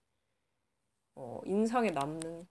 [1.15, 2.47] 어, 인상에 남는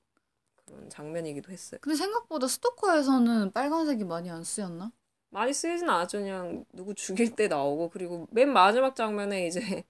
[0.65, 1.79] 그런 장면이기도 했어요.
[1.83, 4.93] 근데 생각보다 스토커에서는 빨간색이 많이 안 쓰였나?
[5.31, 6.19] 많이 쓰이진 않았죠.
[6.19, 9.61] 그냥 누구 죽일 때 나오고 그리고 맨 마지막 장면에 이제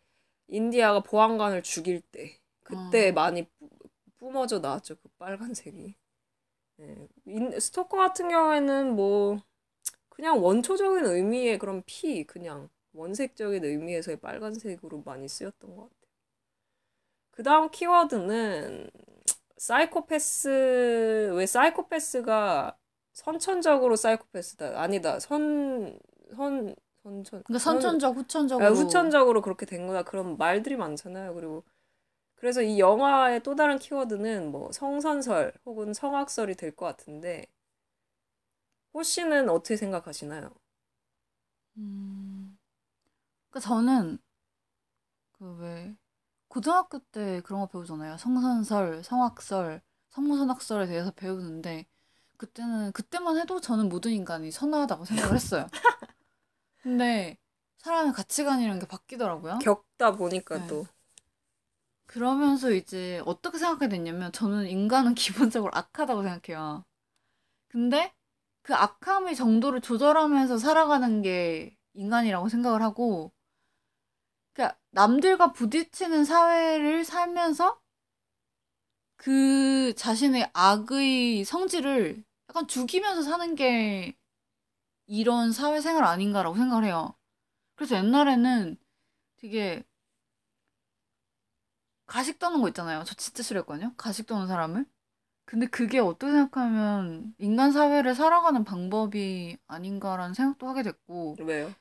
[0.49, 3.13] 인디아가 보안관을 죽일 때 그때 어.
[3.13, 3.69] 많이 뿜-
[4.19, 4.97] 뿜어져 나왔죠.
[4.97, 5.95] 그 빨간색이.
[6.77, 7.09] 네.
[7.27, 9.39] 인- 스토커 같은 경우에는 뭐
[10.09, 16.00] 그냥 원초적인 의미의 그런 피 그냥 원색적인 의미에서의 빨간색으로 많이 쓰였던 것 같아요.
[17.41, 18.91] 그 다음 키워드는
[19.57, 22.77] 사이코패스 왜 사이코패스가
[23.15, 25.99] 선천적으로 사이코패스다 아니다 선
[26.37, 28.67] 선 선천 그러니까 선천적, 후천적으로.
[28.67, 31.65] 아, 후천적으로 그렇게 된 거다 그런 말들이 많잖아요 그리고
[32.37, 37.47] 그래서 이 영화의 또 다른 키워드는 뭐 성선설 혹은 성악설이 될 것 같은데
[38.95, 40.55] 호 씨는 어떻게 생각하시나요?
[41.77, 42.59] 음.
[43.51, 44.19] 그러니까 저는
[45.33, 45.97] 그 왜
[46.51, 48.19] 고등학교 때 그런 거 배우잖아요.
[48.19, 49.81] 성선설, 성악설,
[50.11, 51.87] 성모선악설에 대해서 배우는데
[52.37, 55.69] 그때는 그때만 해도 저는 모든 인간이 선하다고 생각을 했어요.
[56.83, 57.39] 근데
[57.79, 59.61] 사람의 가치관이라는 게 바뀌더라고요.
[59.61, 60.67] 겪다 보니까 네.
[60.67, 60.87] 또
[62.07, 65.15] 그러면서 이제 어떻게 생각하게 됐냐면 저는 인간은
[65.55, 66.85] 기본적으로 악하다고 생각해요.
[67.69, 68.13] 근데
[68.63, 73.33] 그 악함의 정도를 조절하면서 살아가는 게 인간이라고 생각을 하고
[74.93, 77.81] 남들과 부딪히는 사회를 살면서
[79.17, 84.17] 그 자신의 악의 성질을 약간 죽이면서 사는 게
[85.07, 87.15] 이런 사회생활 아닌가라고 생각을 해요.
[87.77, 88.77] 그래서 옛날에는
[89.37, 89.85] 되게
[92.07, 93.05] 가식 떠는 거 있잖아요.
[93.05, 93.95] 저 진짜 싫어했거든요.
[93.97, 94.85] 가식 떠는 사람을.
[95.45, 101.75] 근데 그게 어떻게 생각하면 인간 사회를 살아가는 방법이 아닌가라는 생각도 하게 됐고 왜요?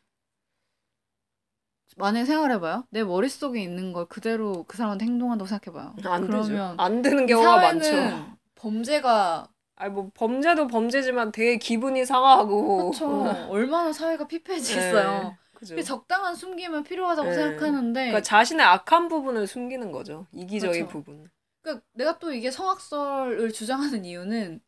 [1.98, 2.86] 만약에 생각해봐요.
[2.92, 5.96] 내 머릿속에 있는 걸 그대로 그 사람한테 행동한다고 생각해봐요.
[6.06, 6.32] 안 되죠.
[6.32, 8.38] 그러면 안 되는 이 경우가 많죠.
[8.56, 12.92] 범죄가 아니 뭐 범죄도 범죄지만 되게 기분이 상하고.
[12.92, 13.24] 그렇죠.
[13.50, 15.24] 얼마나 사회가 피폐해지겠어요.
[15.24, 15.82] 네, 그죠.
[15.82, 17.36] 적당한 숨김은 필요하다고 네.
[17.36, 20.28] 생각하는데 그러니까 자신의 악한 부분을 숨기는 거죠.
[20.32, 20.92] 이기적인 그렇죠.
[20.92, 21.30] 부분.
[21.62, 24.62] 그러니까 내가 또 이게 성악설을 주장하는 이유는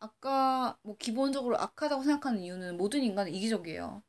[0.00, 4.02] 아까 뭐 기본적으로 악하다고 생각하는 이유는 모든 인간은 이기적이에요.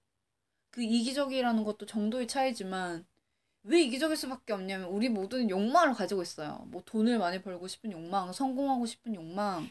[0.76, 3.08] 그 이기적이라는 것도 정도의 차이지만
[3.64, 6.66] 왜 이기적일 수밖에 없냐면 우리 모두는 욕망을 가지고 있어요.
[6.70, 9.70] 뭐 돈을 많이 벌고 싶은 욕망, 성공하고 싶은 욕망,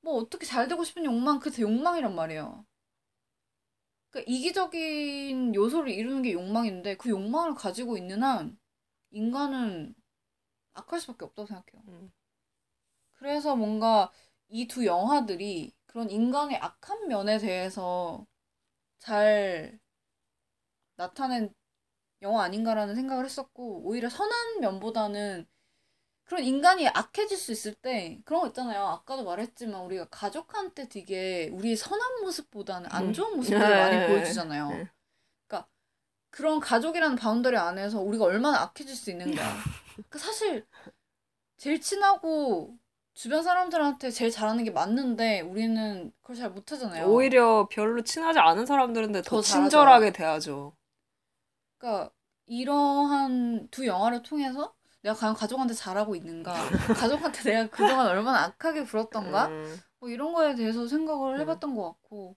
[0.00, 2.64] 뭐 어떻게 잘 되고 싶은 욕망, 그게 욕망이란 말이에요.
[4.10, 8.58] 그러니까 이기적인 요소를 이루는 게 욕망인데 그 욕망을 가지고 있는 한
[9.10, 9.94] 인간은
[10.74, 11.82] 악할 수밖에 없다고 생각해요.
[11.88, 12.12] 음.
[13.14, 14.10] 그래서 뭔가
[14.48, 18.26] 이 두 영화들이 그런 인간의 악한 면에 대해서
[19.02, 19.80] 잘
[20.94, 21.52] 나타낸
[22.22, 25.44] 영화 아닌가라는 생각을 했었고 오히려 선한 면보다는
[26.22, 28.86] 그런 인간이 악해질 수 있을 때 그런 거 있잖아요.
[28.86, 33.12] 아까도 말했지만 우리가 가족한테 되게 우리의 선한 모습보다는 안 음.
[33.12, 33.76] 좋은 모습들을 네.
[33.76, 34.68] 많이 보여주잖아요.
[34.68, 34.88] 네.
[35.48, 35.68] 그러니까
[36.30, 39.42] 그런 가족이라는 boundary 안에서 우리가 얼마나 악해질 수 있는가.
[39.94, 40.64] 그러니까 사실
[41.56, 42.78] 제일 친하고
[43.14, 47.06] 주변 사람들한테 제일 잘하는 게 맞는데 우리는 그걸 잘 못하잖아요.
[47.06, 49.40] 오히려 별로 친하지 않은 사람들인데 더, 더.
[49.42, 50.74] 친절하게 대하죠.
[51.78, 52.12] 그러니까
[52.46, 56.52] 이러한 두 영화를 통해서 내가 과연 가족한테 잘하고 있는가,
[57.32, 61.40] 가족한테 내가 그동안 얼마나 악하게 굴었던가, 음, 뭐 이런 거에 대해서 생각을 음.
[61.40, 62.36] 해봤던 것 같고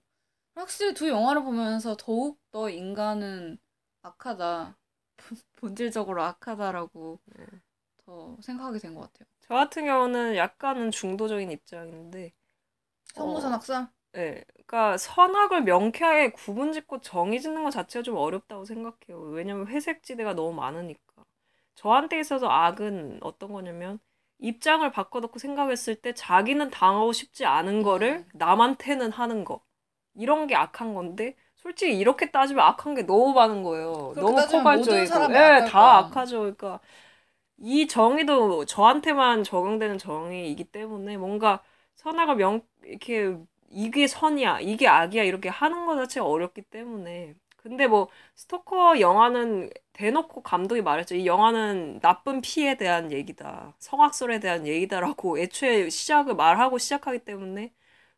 [0.56, 3.60] 확실히 두 영화를 보면서 더욱 더 인간은
[4.04, 4.78] 악하다,
[5.18, 7.46] 본- 본질적으로 악하다라고 네.
[8.06, 9.28] 더 생각하게 된 것 같아요.
[9.48, 12.34] 저 같은 경우는 약간은 중도적인 입장인데,
[13.16, 13.88] 성모선 어, 학살?
[14.18, 19.20] 예, 그러니까 선악을 명쾌하게 구분짓고 정의 짓는 것 자체가 좀 어렵다고 생각해요.
[19.32, 21.02] 왜냐면 회색지대가 너무 많으니까.
[21.76, 24.00] 저한테 있어서 악은 어떤 거냐면
[24.40, 29.62] 입장을 바꿔놓고 생각했을 때 자기는 당하고 싶지 않은 거를 남한테는 하는 거.
[30.14, 34.14] 이런 게 악한 건데 솔직히 이렇게 따지면 악한 게 너무 많은 거예요.
[34.16, 35.34] 너무 포괄적이고.
[35.36, 35.98] 예, 다.
[36.00, 36.40] 악하죠.
[36.40, 36.80] 그러니까
[37.58, 41.64] 이 정의도 저한테만 적용되는 정의이기 때문에 뭔가
[41.96, 43.38] 선악을 명 이렇게
[43.70, 47.36] 이게 선이야, 이게 악이야 이렇게 하는 것 자체가 어렵기 때문에.
[47.58, 51.16] 근데 뭐 스토커 영화는 대놓고 감독이 말했죠.
[51.16, 53.76] 이 영화는 나쁜 피에 대한 얘기다.
[53.80, 57.74] 성악설에 대한 얘기다라고 애초에 시작을 말하고 시작하기 때문에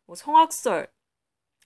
[0.06, 0.88] 뭐 성악설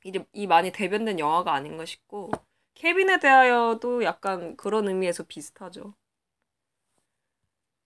[0.05, 2.31] 이, 이 많이 대변된 영화가 아닌가 싶고
[2.75, 5.95] 케빈에 대하여도 약간 그런 의미에서 비슷하죠.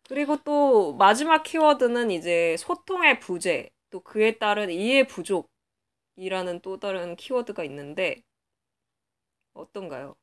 [0.09, 7.65] 그리고 또 마지막 키워드는 이제 소통의 부재, 또 그에 따른 이해 부족이라는 또 다른 키워드가
[7.65, 8.23] 있는데
[9.55, 10.17] 어떤가요?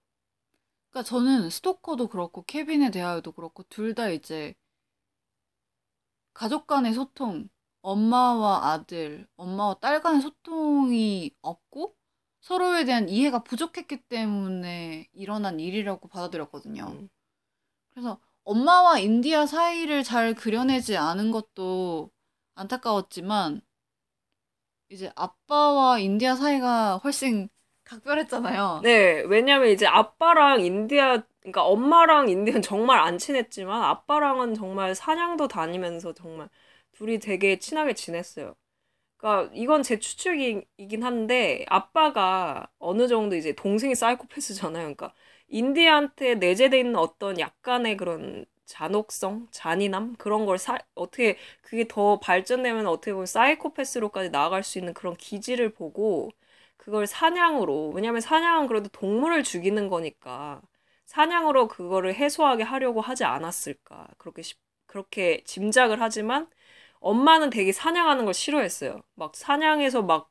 [0.92, 4.54] 그러니까 저는 스토커도 그렇고 케빈에 대하여도 그렇고 둘 다 이제
[6.34, 7.50] 가족 간의 소통,
[7.82, 11.96] 엄마와 아들, 엄마와 딸 간의 소통이 없고
[12.42, 16.84] 서로에 대한 이해가 부족했기 때문에 일어난 일이라고 받아들였거든요.
[16.88, 17.10] 음.
[17.92, 22.12] 그래서 엄마와 인디아 사이를 잘 그려내지 않은 것도
[22.56, 23.62] 안타까웠지만
[24.90, 27.50] 이제 아빠와 인디아 사이가 훨씬
[27.84, 28.82] 각별했잖아요.
[28.84, 36.14] 네, 왜냐면 이제 아빠랑 인디아, 그러니까 엄마랑 인디아는 정말 안 친했지만 아빠랑은 정말 사냥도 다니면서
[36.14, 36.50] 정말
[36.94, 38.56] 둘이 되게 친하게 지냈어요.
[39.18, 44.84] 그러니까 이건 제 추측이긴 한데 아빠가 어느 정도 이제 동생이 사이코패스잖아요.
[44.84, 45.14] 그러니까
[45.54, 52.88] 인디한테 내재돼 있는 어떤 약간의 그런 잔혹성, 잔인함 그런 걸 사, 어떻게 그게 더 발전되면
[52.88, 56.32] 어떻게 보면 사이코패스로까지 나아갈 수 있는 그런 기질을 보고
[56.78, 60.62] 그걸 사냥으로 왜냐면 사냥은 그래도 동물을 죽이는 거니까
[61.06, 64.56] 사냥으로 그거를 해소하게 하려고 하지 않았을까 그렇게 시-
[64.88, 66.48] 그렇게 짐작을 하지만
[67.00, 69.04] 엄마는 되게 사냥하는 걸 싫어했어요.
[69.16, 70.30] 막 사냥해서 막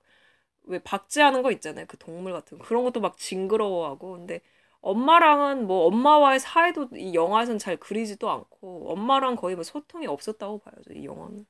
[0.64, 1.86] 왜 박제하는 거 있잖아요.
[1.88, 2.64] 그 동물 같은 거.
[2.64, 4.12] 그런 것도 막 징그러워하고.
[4.12, 4.40] 근데
[4.82, 10.92] 엄마랑은 뭐 엄마와의 사이도 이 영화에선 잘 그리지도 않고 엄마랑 거의 뭐 소통이 없었다고 봐야죠.
[10.94, 11.46] 이 영화는.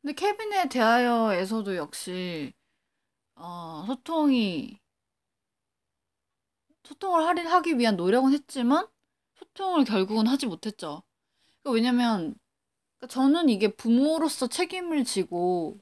[0.00, 2.54] 근데 케빈에 대하여에서도 역시
[3.34, 4.80] 어, 소통이
[6.84, 8.86] 소통을 하기 위한 노력은 했지만
[9.34, 11.02] 소통을 결국은 하지 못했죠.
[11.62, 12.34] 그러니까 왜냐면
[12.98, 15.78] 그러니까 저는 이게 부모로서 책임을 지고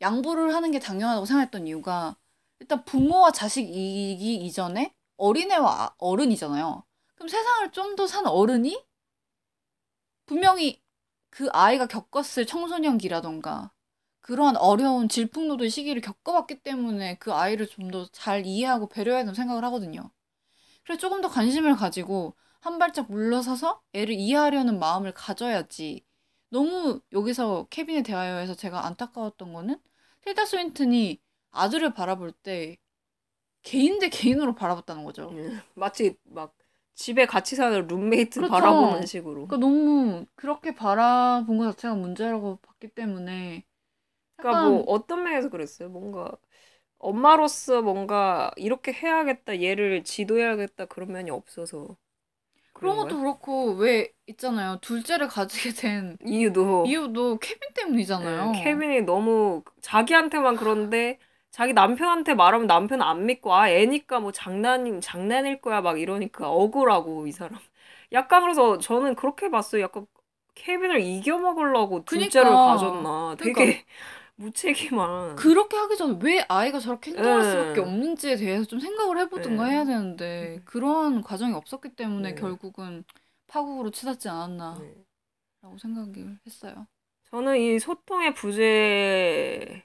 [0.00, 2.16] 양보를 하는 게 당연하다고 생각했던 이유가
[2.58, 6.84] 일단 부모와 자식이기 이전에 어린애와 아- 어른이잖아요.
[7.16, 8.84] 그럼 세상을 좀 더 산 어른이
[10.26, 10.82] 분명히
[11.30, 13.72] 그 아이가 겪었을 청소년기라던가
[14.20, 19.64] 그러한 어려운 질풍노도의 시기를 겪어봤기 때문에 그 아이를 좀 더 잘 이해하고 배려해야 된다고 생각을
[19.66, 20.10] 하거든요.
[20.84, 26.04] 그래서 조금 더 관심을 가지고 한 발짝 물러서서 애를 이해하려는 마음을 가져야지.
[26.50, 29.80] 너무 여기서 케빈에 대하여에서 제가 안타까웠던 거는
[30.22, 31.20] 틸다 스윈튼이
[31.52, 32.76] 아들을 바라볼 때
[33.64, 35.30] 개인 대 개인으로 바라봤다는 거죠.
[35.30, 36.54] 음, 마치 막
[36.94, 38.52] 집에 같이 사는 룸메이트 그렇죠.
[38.52, 39.46] 바라보는 식으로.
[39.48, 43.64] 그러니까 너무 그렇게 바라본 것 자체가 문제라고 봤기 때문에
[44.36, 45.88] 그러니까 뭐 어떤 면에서 그랬어요.
[45.88, 46.30] 뭔가
[46.98, 51.96] 엄마로서 뭔가 이렇게 해야겠다, 얘를 지도해야겠다 그런 면이 없어서
[52.72, 53.16] 그런 그런 것도?
[53.20, 54.78] 그렇고 왜 있잖아요.
[54.80, 58.52] 둘째를 가지게 된 이유도 이유도 케빈 때문이잖아요.
[58.52, 61.18] 네, 케빈이 너무 자기한테만 그런데
[61.54, 67.28] 자기 남편한테 말하면 남편 안 믿고 아 애니까 뭐 장난임 장난일 거야 막 이러니까 억울하고
[67.28, 67.60] 이 사람.
[68.10, 69.82] 약간 그래서 저는 그렇게 봤어요.
[69.82, 70.04] 약간
[70.56, 72.66] 케빈을 이겨 먹으려고 둘째를 그니까.
[72.72, 73.36] 가졌나.
[73.38, 73.84] 되게 그니까.
[74.34, 75.36] 무책임한.
[75.36, 77.50] 그렇게 하기 전에 왜 아이가 저렇게 행동할 네.
[77.52, 79.70] 수밖에 없는지에 대해서 좀 생각을 해보든가 네.
[79.70, 82.34] 해야 되는데 그런 과정이 없었기 때문에 네.
[82.34, 83.04] 결국은
[83.46, 85.78] 파국으로 치닫지 않았나라고 네.
[85.80, 86.88] 생각을 했어요.
[87.30, 89.84] 저는 이 소통의 부재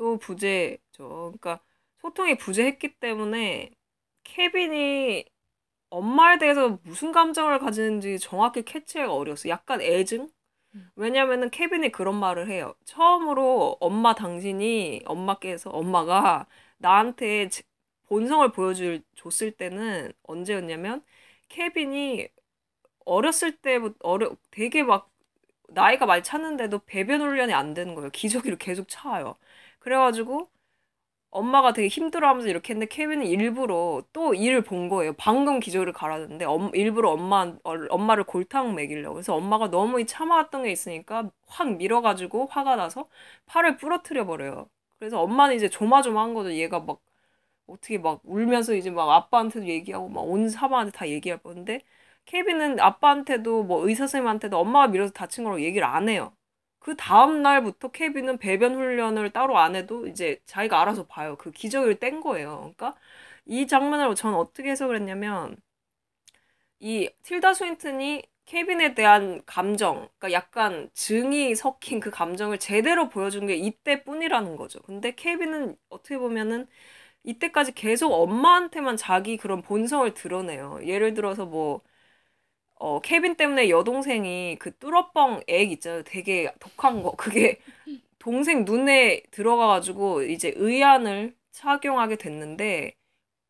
[0.00, 1.08] 또 부재 죠.
[1.38, 1.60] 그러니까
[2.00, 3.70] 소통이 부재했기 때문에
[4.24, 5.24] 케빈이
[5.90, 9.50] 엄마에 대해서 무슨 감정을 가지는지 정확히 캐치하기가 어려웠어요.
[9.52, 10.30] 약간 애증?
[10.74, 10.90] 음.
[10.96, 12.74] 왜냐면은 케빈이 그런 말을 해요.
[12.86, 16.46] 처음으로 엄마 당신이 엄마께서 엄마가
[16.78, 17.62] 나한테 제-
[18.08, 21.04] 본성을 보여줄 줬을 때는 언제였냐면
[21.48, 22.28] 케빈이
[23.04, 25.10] 어렸을 때부터 어려 되게 막
[25.70, 28.10] 나이가 많이 찼는데도 배변 훈련이 안 되는 거예요.
[28.10, 29.36] 기저귀를 계속 차요.
[29.80, 30.50] 그래가지고
[31.30, 35.12] 엄마가 되게 힘들어하면서 이렇게 했는데 케빈은 일부러 또 일을 본 거예요.
[35.16, 39.14] 방금 기저귀를 갈았는데 엄- 일부러 엄마 어- 엄마를 골탕 먹이려고.
[39.14, 43.08] 그래서 엄마가 너무 이 참아왔던 게 있으니까 확 밀어가지고 화가 나서
[43.46, 44.68] 팔을 부러뜨려 버려요.
[44.98, 46.52] 그래서 엄마는 이제 조마조마한 거죠.
[46.52, 47.00] 얘가 막
[47.66, 51.80] 어떻게 막 울면서 이제 막 아빠한테도 얘기하고 막 온 사람한테 다 얘기할 건데
[52.26, 56.32] 케빈은 아빠한테도 뭐 의사 선생님한테도 엄마가 밀어서 다친 거라고 얘기를 안 해요.
[56.80, 61.36] 그 다음 날부터 케빈은 배변 훈련을 따로 안 해도 이제 자기가 알아서 봐요.
[61.38, 62.72] 그 기저귀를 뗀 거예요.
[62.76, 62.96] 그러니까
[63.46, 65.56] 이 장면을 저는 어떻게 해석을 했냐면
[66.80, 73.54] 이 틸다 스윈튼이 케빈에 대한 감정, 그러니까 약간 증이 섞인 그 감정을 제대로 보여준 게
[73.56, 74.80] 이때뿐이라는 거죠.
[74.82, 76.66] 근데 케빈은 어떻게 보면은
[77.24, 80.80] 이때까지 계속 엄마한테만 자기 그런 본성을 드러내요.
[80.86, 81.82] 예를 들어서 뭐
[82.80, 86.04] 어, 케빈 때문에 여동생이 그 뚜러뻥 액 있잖아요.
[86.04, 87.12] 되게 독한 거.
[87.16, 87.60] 그게
[88.20, 92.94] 동생 눈에 들어가가지고 이제 의안을 착용하게 됐는데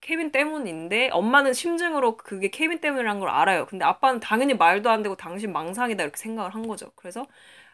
[0.00, 3.66] 케빈 때문인데 엄마는 심증으로 그게 케빈 때문이라는 걸 알아요.
[3.66, 6.92] 근데 아빠는 당연히 말도 안 되고 당신 망상이다 이렇게 생각을 한 거죠.
[6.96, 7.26] 그래서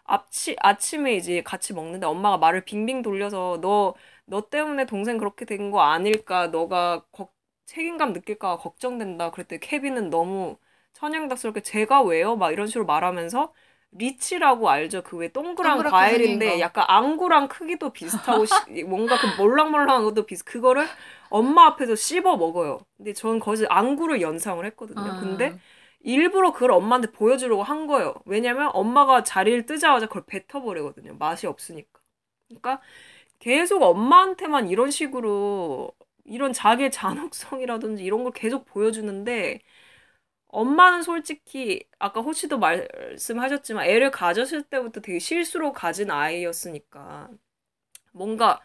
[0.04, 3.94] 아치, 아침에 이제 같이 먹는데 엄마가 말을 빙빙 돌려서 너,
[4.26, 6.48] 너 때문에 동생 그렇게 된 거 아닐까?
[6.48, 7.34] 너가 걱-
[7.66, 9.30] 책임감 느낄까 걱정된다.
[9.32, 10.56] 그랬더니 케빈은 너무
[10.98, 12.36] 천연덕스럽게 제가 왜요?
[12.36, 13.52] 막 이런 식으로 말하면서
[13.92, 15.02] 리치라고 알죠?
[15.02, 16.60] 그 왜 동그란 과일인데.
[16.60, 20.44] 약간 앙구랑 크기도 비슷하고 시- 뭔가 그 몰랑몰랑한 것도 비슷.
[20.44, 20.86] 그거를
[21.30, 22.78] 엄마 앞에서 씹어 먹어요.
[22.96, 25.12] 근데 저는 거기서 앙구를 연상을 했거든요.
[25.12, 25.16] 아.
[25.20, 25.56] 근데
[26.00, 28.14] 일부러 그걸 엄마한테 보여주려고 한 거예요.
[28.26, 31.14] 왜냐면 엄마가 자리를 뜨자마자 그걸 뱉어버리거든요.
[31.18, 32.00] 맛이 없으니까.
[32.48, 32.80] 그러니까
[33.38, 35.92] 계속 엄마한테만 이런 식으로
[36.24, 39.60] 이런 자기의 잔혹성이라든지 이런 걸 계속 보여주는데
[40.56, 47.28] 엄마는 솔직히 아까 호치도 말씀하셨지만 애를 가졌을 때부터 되게 실수로 가진 아이였으니까
[48.12, 48.62] 뭔가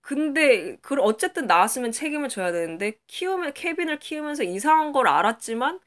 [0.00, 5.80] 근데 그 어쨌든 나왔으면 책임을 져야 되는데 키우면 케빈을 키우면서 이상한 걸 알았지만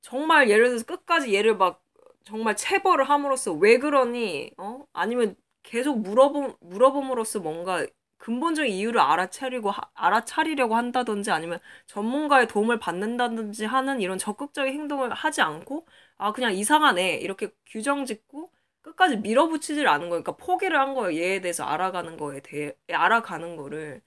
[0.00, 1.84] 정말 예를 들어서 끝까지 얘를 막
[2.24, 4.52] 정말 체벌을 함으로써 왜 그러니?
[4.58, 4.86] 어?
[4.94, 7.86] 아니면 계속 물어봄 물어봄으로써 뭔가
[8.18, 15.40] 근본적인 이유를 알아차리고 하- 알아차리려고 한다든지 아니면 전문가의 도움을 받는다든지 하는 이런 적극적인 행동을 하지
[15.42, 18.52] 않고 아 그냥 이상한 애 이렇게 규정 짓고
[18.82, 20.22] 끝까지 밀어붙이질 않은 거예요.
[20.22, 21.20] 그러니까 포기를 한 거예요.
[21.20, 24.02] 얘에 대해서 알아가는 거에 대해 알아가는 거를.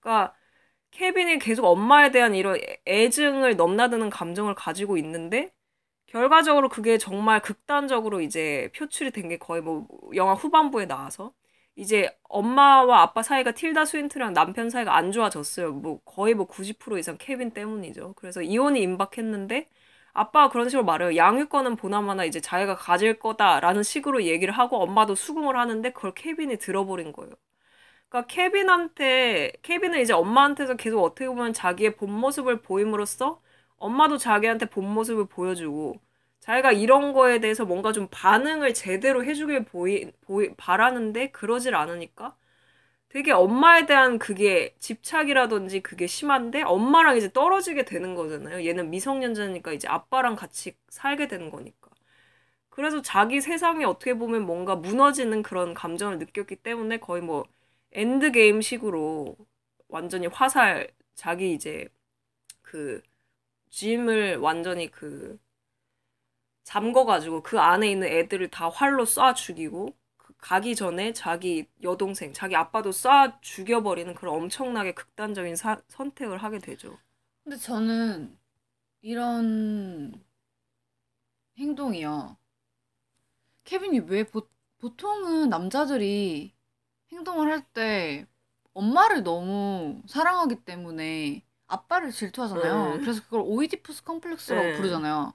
[0.00, 0.34] 그러니까
[0.90, 5.52] 케빈이 계속 엄마에 대한 이런 애- 애증을 넘나드는 감정을 가지고 있는데
[6.06, 11.32] 결과적으로 그게 정말 극단적으로 이제 표출이 된 게 거의 뭐 영화 후반부에 나와서
[11.76, 15.72] 이제 엄마와 아빠 사이가 틸다 스윈트랑 남편 사이가 안 좋아졌어요.
[15.72, 18.14] 뭐 거의 뭐 90% 이상 케빈 때문이죠.
[18.16, 19.68] 그래서 이혼이 임박했는데
[20.12, 21.16] 아빠가 그런 식으로 말해요.
[21.16, 27.12] 양육권은 보나마나 이제 자기가 가질 거다라는 식으로 얘기를 하고 엄마도 수긍을 하는데 그걸 케빈이 들어버린
[27.12, 27.32] 거예요.
[28.08, 33.40] 그러니까 케빈한테 케빈은 이제 엄마한테서 계속 어떻게 보면 자기의 본 모습을 보임으로써
[33.78, 36.00] 엄마도 자기한테 본 모습을 보여주고
[36.42, 42.36] 자기가 이런 거에 대해서 뭔가 좀 반응을 제대로 해주길 보이, 보이, 바라는데 그러질 않으니까
[43.10, 48.66] 되게 엄마에 대한 그게 집착이라든지 그게 심한데 엄마랑 이제 떨어지게 되는 거잖아요.
[48.66, 51.90] 얘는 미성년자니까 이제 아빠랑 같이 살게 되는 거니까.
[52.70, 57.44] 그래서 자기 세상에 어떻게 보면 뭔가 무너지는 그런 감정을 느꼈기 때문에 거의 뭐
[57.92, 59.36] endgame 식으로
[59.88, 61.88] 완전히 화살, 자기 이제
[62.62, 63.02] 그
[63.70, 65.38] 짐을 완전히 그
[66.64, 72.56] 잠궈가지고 그 안에 있는 애들을 다 활로 쏴 죽이고 그 가기 전에 자기 여동생, 자기
[72.56, 76.98] 아빠도 쏴 죽여버리는 그런 엄청나게 극단적인 사- 선택을 하게 되죠.
[77.44, 78.36] 근데 저는
[79.02, 80.12] 이런
[81.56, 82.36] 행동이요.
[83.64, 84.48] 케빈이 왜 보,
[84.78, 86.54] 보통은 남자들이
[87.12, 88.26] 행동을 할 때
[88.74, 92.96] 엄마를 너무 사랑하기 때문에 아빠를 질투하잖아요.
[92.96, 93.00] 음.
[93.00, 94.76] 그래서 그걸 오이디푸스 컴플렉스라고 음.
[94.76, 95.34] 부르잖아요.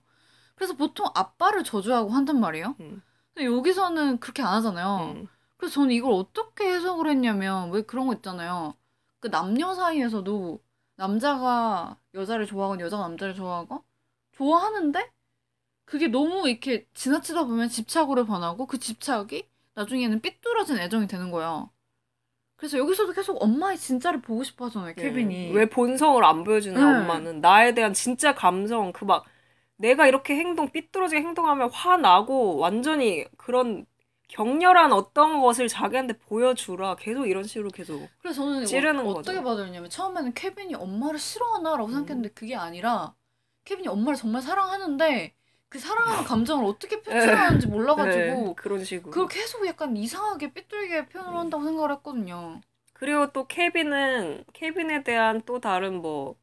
[0.57, 2.75] 그래서 보통 아빠를 저주하고 한단 말이에요.
[2.79, 3.01] 음.
[3.33, 5.13] 근데 여기서는 그렇게 안 하잖아요.
[5.15, 5.27] 음.
[5.55, 8.73] 그래서 저는 이걸 어떻게 해석을 했냐면 왜 그런 거 있잖아요.
[9.19, 10.59] 그 남녀 사이에서도
[10.95, 13.79] 남자가 여자를 좋아하건 여자가 남자를 좋아하건
[14.31, 15.11] 좋아하는데
[15.85, 19.43] 그게 너무 이렇게 지나치다 보면 집착으로 변하고 그 집착이
[19.75, 21.69] 나중에는 삐뚤어진 애정이 되는 거예요.
[22.55, 25.49] 그래서 여기서도 계속 엄마의 진짜를 보고 싶어 하잖아요, 케빈이.
[25.49, 25.51] 네.
[25.53, 26.83] 왜 본성을 안 보여주는 네.
[26.83, 29.25] 엄마는 나에 대한 진짜 감성 그 막
[29.77, 33.85] 내가 이렇게 행동 삐뚤어지게 행동하면 화나고 완전히 그런
[34.27, 39.11] 격렬한 어떤 것을 자기한테 보여주라 계속 이런 식으로 계속 그래서 저는 찌르는 어.
[39.11, 43.15] 어떻게 받아들였냐면 처음에는 케빈이 엄마를 싫어하나라고 생각했는데 그게 아니라
[43.63, 45.33] 케빈이 엄마를 정말 사랑하는데
[45.69, 51.37] 그 사랑하는 감정을 어떻게 표출하는지 몰라가지고 네, 그런 식으로 그걸 계속 약간 이상하게 삐뚤게 표현을
[51.37, 52.61] 한다고 생각을 했거든요.
[52.93, 56.35] 그리고 또 케빈은 케빈에 대한 또 다른 뭐뭐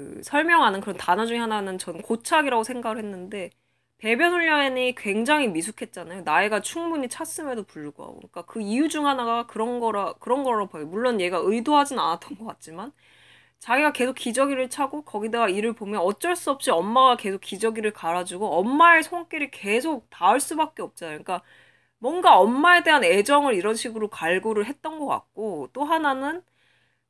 [0.00, 3.50] 그 설명하는 그런 단어 중에 하나는 전 고착이라고 생각을 했는데
[3.98, 6.22] 배변 훈련이 굉장히 미숙했잖아요.
[6.22, 8.16] 나이가 충분히 찼음에도 불구하고.
[8.16, 10.86] 그러니까 그 이유 중 하나가 그런 거라 그런 거라고 봐요.
[10.86, 12.92] 물론 얘가 의도하진 않았던 것 같지만
[13.60, 19.02] 자기가 계속 기저귀를 차고 거기다가 이를 보면 어쩔 수 없이 엄마가 계속 기저귀를 갈아주고 엄마의
[19.02, 21.22] 손길이 계속 닿을 수밖에 없잖아요.
[21.22, 21.42] 그러니까
[21.98, 26.42] 뭔가 엄마에 대한 애정을 이런 식으로 갈구를 했던 것 같고 또 하나는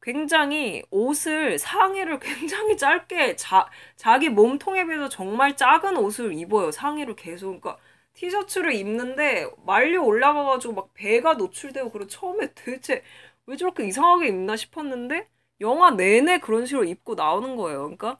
[0.02, 6.70] 굉장히 옷을 상의를 굉장히 짧게 자, 자기 몸통에 비해서 정말 작은 옷을 입어요.
[6.70, 7.78] 상의를 계속 그러니까
[8.14, 13.02] 티셔츠를 입는데 말려 올라가가지고 막 배가 노출되고 그리고 처음에 도대체
[13.46, 15.28] 왜 저렇게 이상하게 입나 싶었는데
[15.60, 17.80] 영화 내내 그런 식으로 입고 나오는 거예요.
[17.82, 18.18] 그러니까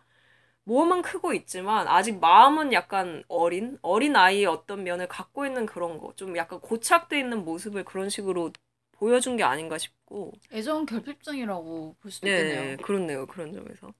[0.64, 6.12] 몸은 크고 있지만 아직 마음은 약간 어린 어린 아이의 어떤 면을 갖고 있는 그런 거
[6.16, 8.52] 좀 약간 고착돼 있는 모습을 그런 식으로
[9.00, 12.76] 보여준 게 아닌가 싶고 애정 결핍증이라고 볼 수도 네, 있겠네요.
[12.84, 13.26] 그렇네요.
[13.26, 13.94] 그런 점에서.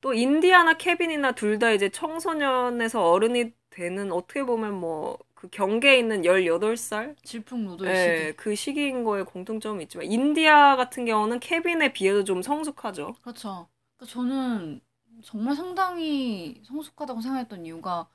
[0.00, 6.24] 또 인디아나 케빈이나 둘 다 이제 청소년에서 어른이 되는 어떻게 보면 뭐 그 경계에 있는
[6.24, 7.14] 18살?
[7.22, 8.34] 질풍노도의 네, 시기.
[8.36, 13.14] 그 시기인 거에 공통점이 있지만 인디아 같은 경우는 케빈에 비해서 좀 성숙하죠.
[13.22, 13.68] 그렇죠.
[13.96, 14.80] 그러니까 저는
[15.24, 18.08] 정말 상당히 성숙하다고 생각했던 이유가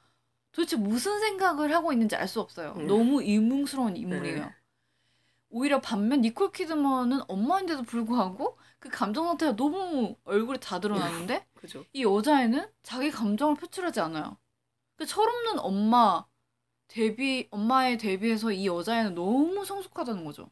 [0.54, 2.74] 도대체 무슨 생각을 하고 있는지 알 수 없어요.
[2.78, 2.88] 음.
[2.88, 4.46] 너무 이뭉스러운 인물이에요.
[4.46, 4.56] 네.
[5.54, 11.86] 오히려 반면 니콜 키드먼은 엄마인데도 불구하고 그 감정 상태가 너무 얼굴에 다 드러나는데 그죠.
[11.94, 14.38] 이 여자애는 자기 감정을 표출하지 않아요.
[14.98, 16.26] 그 철없는 엄마
[16.88, 20.50] 데뷔 엄마에 대비해서 이 여자애는 너무 성숙하다는 거죠.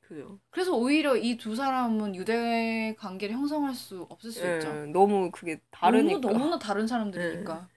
[0.00, 0.38] 그죠.
[0.50, 4.72] 그래서 오히려 이 두 사람은 유대 관계를 형성할 수 없을 수 예, 있죠.
[4.92, 6.20] 너무 그게 다르니까.
[6.20, 7.68] 너무 너무나 다른 사람들이니까.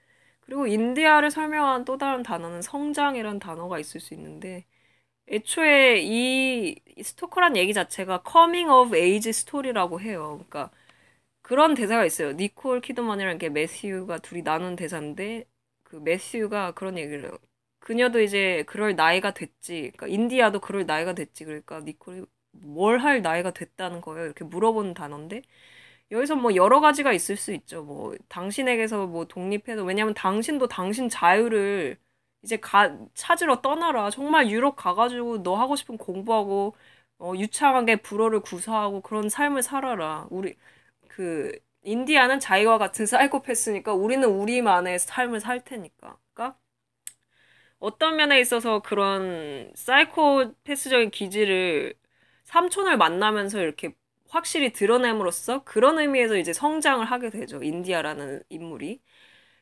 [0.41, 4.65] 그리고 인디아를 설명한 또 다른 단어는 성장이라는 단어가 있을 수 있는데
[5.29, 10.35] 애초에 이 스토커란 얘기 자체가 coming of age story라고 해요.
[10.49, 10.71] 그러니까
[11.41, 12.33] 그런 대사가 있어요.
[12.33, 15.45] 니콜 키드먼이랑 이렇게 매슈가 둘이 나눈 대사인데
[15.83, 17.37] 그 매슈가 그런 얘기를 해요.
[17.79, 19.91] 그녀도 이제 그럴 나이가 됐지.
[19.95, 21.45] 그러니까 인디아도 그럴 나이가 됐지.
[21.45, 24.25] 그러니까 니콜이 뭘 할 나이가 됐다는 거예요.
[24.25, 25.43] 이렇게 물어보는 단어인데
[26.11, 27.83] 여기서 뭐 여러 가지가 있을 수 있죠.
[27.83, 31.97] 뭐 당신에게서 뭐 독립해도 왜냐면 당신도 당신 자유를
[32.47, 34.09] 이제 가 찾으러 떠나라.
[34.09, 36.75] 정말 유럽 가가지고 너 하고 싶은 공부하고
[37.19, 40.27] 어, 유창하게 불어를 구사하고 그런 삶을 살아라.
[40.31, 40.55] 우리
[41.09, 41.51] 그
[41.83, 46.17] 인디아는 자기와 같은 사이코패스니까 우리는 우리만의 삶을 살 테니까.
[46.33, 46.57] 그러니까
[47.79, 51.93] 어떤 면에 있어서 그런 사이코패스적인 기질을
[52.45, 53.93] 삼촌을 만나면서 이렇게
[54.29, 57.61] 확실히 드러냄으로써 그런 의미에서 이제 성장을 하게 되죠.
[57.63, 59.01] 인디아라는 인물이.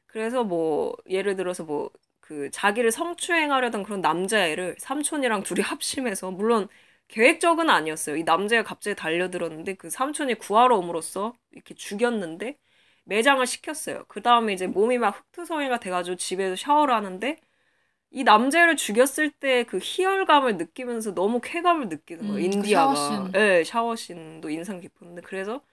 [0.07, 1.91] 그래서 뭐 예를 들어서 뭐
[2.25, 6.67] 그 자기를 성추행하려던 그런 남자애를 삼촌이랑 둘이 합심해서 물론
[7.07, 8.15] 계획적은 아니었어요.
[8.17, 12.57] 이 남자가 갑자기 달려들었는데 그 삼촌이 구하러 옴으로써 이렇게 죽였는데
[13.05, 14.05] 매장을 시켰어요.
[14.07, 17.37] 그 다음에 이제 몸이 막 흑투성이가 돼가지고 집에서 샤워를 하는데
[18.11, 22.45] 이 남자를 죽였을 때 그 희열감을 느끼면서 너무 쾌감을 느끼는 거예요.
[22.45, 22.67] 음, 그 인디아가.
[22.67, 23.31] 샤워씬.
[23.33, 25.63] 네, 샤워씬도 인상 깊었는데 그래서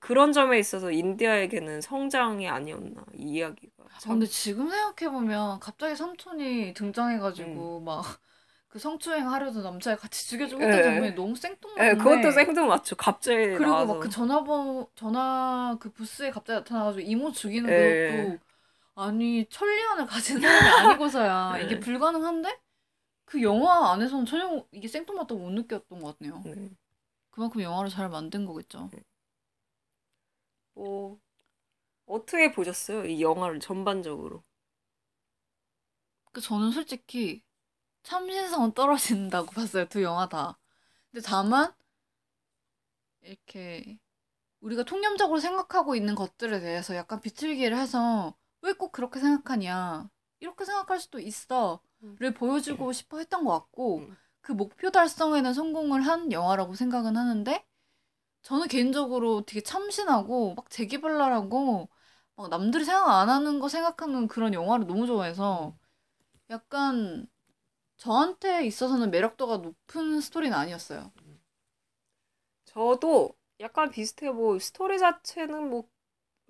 [0.00, 3.84] 그런 점에 있어서 인디아에게는 성장이 아니었나 이 이야기가.
[3.84, 10.78] 아, 근데 지금 생각해 보면 갑자기 삼촌이 등장해가지고 막그 성추행 하려던 남자애 같이 죽여주고 했던
[10.78, 10.82] 예.
[10.82, 11.92] 장면이 너무 생뚱맞네.
[11.92, 12.96] 네, 그것도 생뚱맞죠.
[12.96, 13.86] 갑자기 그리고.
[13.86, 18.36] 막 그 전화번 전화 그 부스에 갑자기 나타나가지고 이모 죽이는 예.
[18.36, 18.38] 것도
[18.96, 21.64] 아니 천리안을 가진 사람이 아니고서야 네.
[21.66, 22.58] 이게 불가능한데
[23.24, 26.42] 그 영화 안에서는 전혀 이게 생뚱맞다고 못 느꼈던 것 같네요.
[26.44, 26.70] 네.
[27.30, 28.90] 그만큼 영화를 잘 만든 거겠죠.
[30.74, 31.18] 뭐
[32.06, 33.06] 어떻게 보셨어요?
[33.06, 34.44] 이 영화를 전반적으로.
[36.32, 37.42] 그 저는 솔직히
[38.04, 40.58] 참신성은 떨어진다고 봤어요 두 영화 다.
[41.12, 41.74] 근데 다만
[43.22, 43.98] 이렇게
[44.60, 50.10] 우리가 통념적으로 생각하고 있는 것들에 대해서 약간 비틀기를 해서 왜 꼭 그렇게 생각하냐
[50.40, 54.16] 이렇게 생각할 수도 있어를 보여주고 싶어 했던 것 같고 음.
[54.42, 57.64] 그 목표 달성에는 성공을 한 영화라고 생각은 하는데
[58.44, 61.90] 저는 개인적으로 되게 참신하고 막 재기발랄하고
[62.36, 65.76] 막 남들이 생각 안 하는 거 생각하는 그런 영화를 너무 좋아해서
[66.50, 67.28] 약간
[67.98, 71.12] 저한테 있어서는 매력도가 높은 스토리는 아니었어요.
[72.66, 74.32] 저도 약간 비슷해요.
[74.34, 75.88] 뭐 스토리 자체는 뭐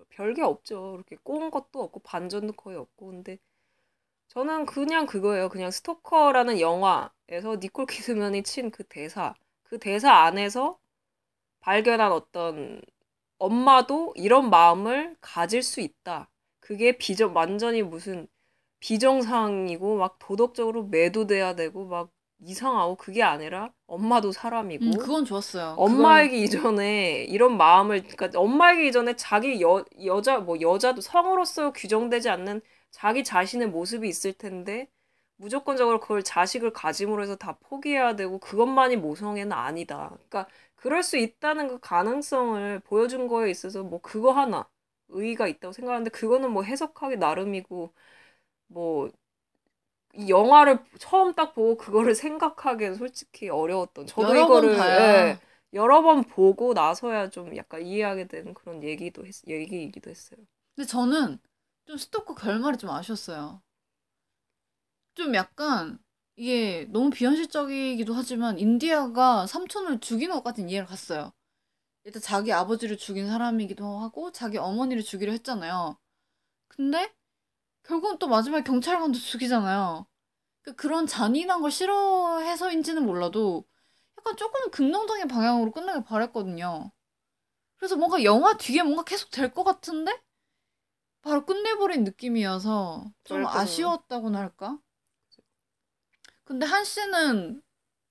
[0.09, 0.95] 별게 없죠.
[0.95, 3.39] 이렇게 꼬은 것도 없고 반전도 거의 없고 근데
[4.29, 5.49] 저는 그냥 그거예요.
[5.49, 10.79] 그냥 스토커라는 영화에서 니콜 키드만이 친 그 대사, 그 대사 안에서
[11.65, 12.79] 발견한 어떤
[13.39, 16.29] 엄마도 이런 마음을 가질 수 있다.
[16.59, 18.27] 그게 비정 완전히 무슨
[18.79, 25.73] 비정상이고 막 도덕적으로 매도돼야 되고 막 이상하고 그게 아니라 엄마도 사람이고 음, 그건 좋았어요.
[25.79, 32.61] 엄마이기 이전에 이런 마음을 그러니까 엄마이기 이전에 자기 여 여자 뭐 여자도 성으로서 규정되지 않는
[32.91, 34.87] 자기 자신의 모습이 있을 텐데
[35.37, 40.09] 무조건적으로 그걸 자식을 가짐으로 해서 다 포기해야 되고 그것만이 모성애는 아니다.
[40.29, 40.47] 그러니까
[40.85, 44.69] 그럴 수 있다는 그 가능성을 보여준 거에 있어서 뭐 그거 하나
[45.09, 47.93] 의의가 있다고 생각하는데 그거는 뭐 해석하기 나름이고
[48.67, 49.09] 뭐
[50.15, 54.73] 이 영화를 처음 딱 보고 그거를 생각하기엔 솔직히 어려웠던 저도 여러 번 이거를.
[54.73, 55.39] 예,
[55.73, 60.39] 여러 번 보고 나서야 좀 약간 이해하게 되는 그런 얘기도 했, 얘기이기도 했어요.
[60.75, 61.39] 근데 저는
[61.85, 63.61] 좀 스토커 결말이 좀 아쉬웠어요.
[65.13, 65.99] 좀 약간
[66.35, 71.31] 이게 너무 비현실적이기도 하지만 인디아가 삼촌을 죽이는 것까지는 이해가 갔어요.
[72.05, 75.97] 일단 자기 아버지를 죽인 사람이기도 하고 자기 어머니를 죽이려 했잖아요.
[76.69, 77.13] 근데
[77.83, 80.07] 결국은 또 마지막에 경찰관도 죽이잖아요.
[80.77, 83.65] 그런 잔인한 걸 싫어해서인지는 몰라도
[84.19, 86.91] 약간 조금 긍정적인 방향으로 끝나길 바랬거든요.
[87.77, 90.13] 그래서 뭔가 영화 뒤에 뭔가 계속 될 것 같은데
[91.21, 93.45] 바로 끝내버린 느낌이어서 좀.
[93.45, 94.79] 아쉬웠다고나 할까?
[96.45, 97.61] 근데 한 씨는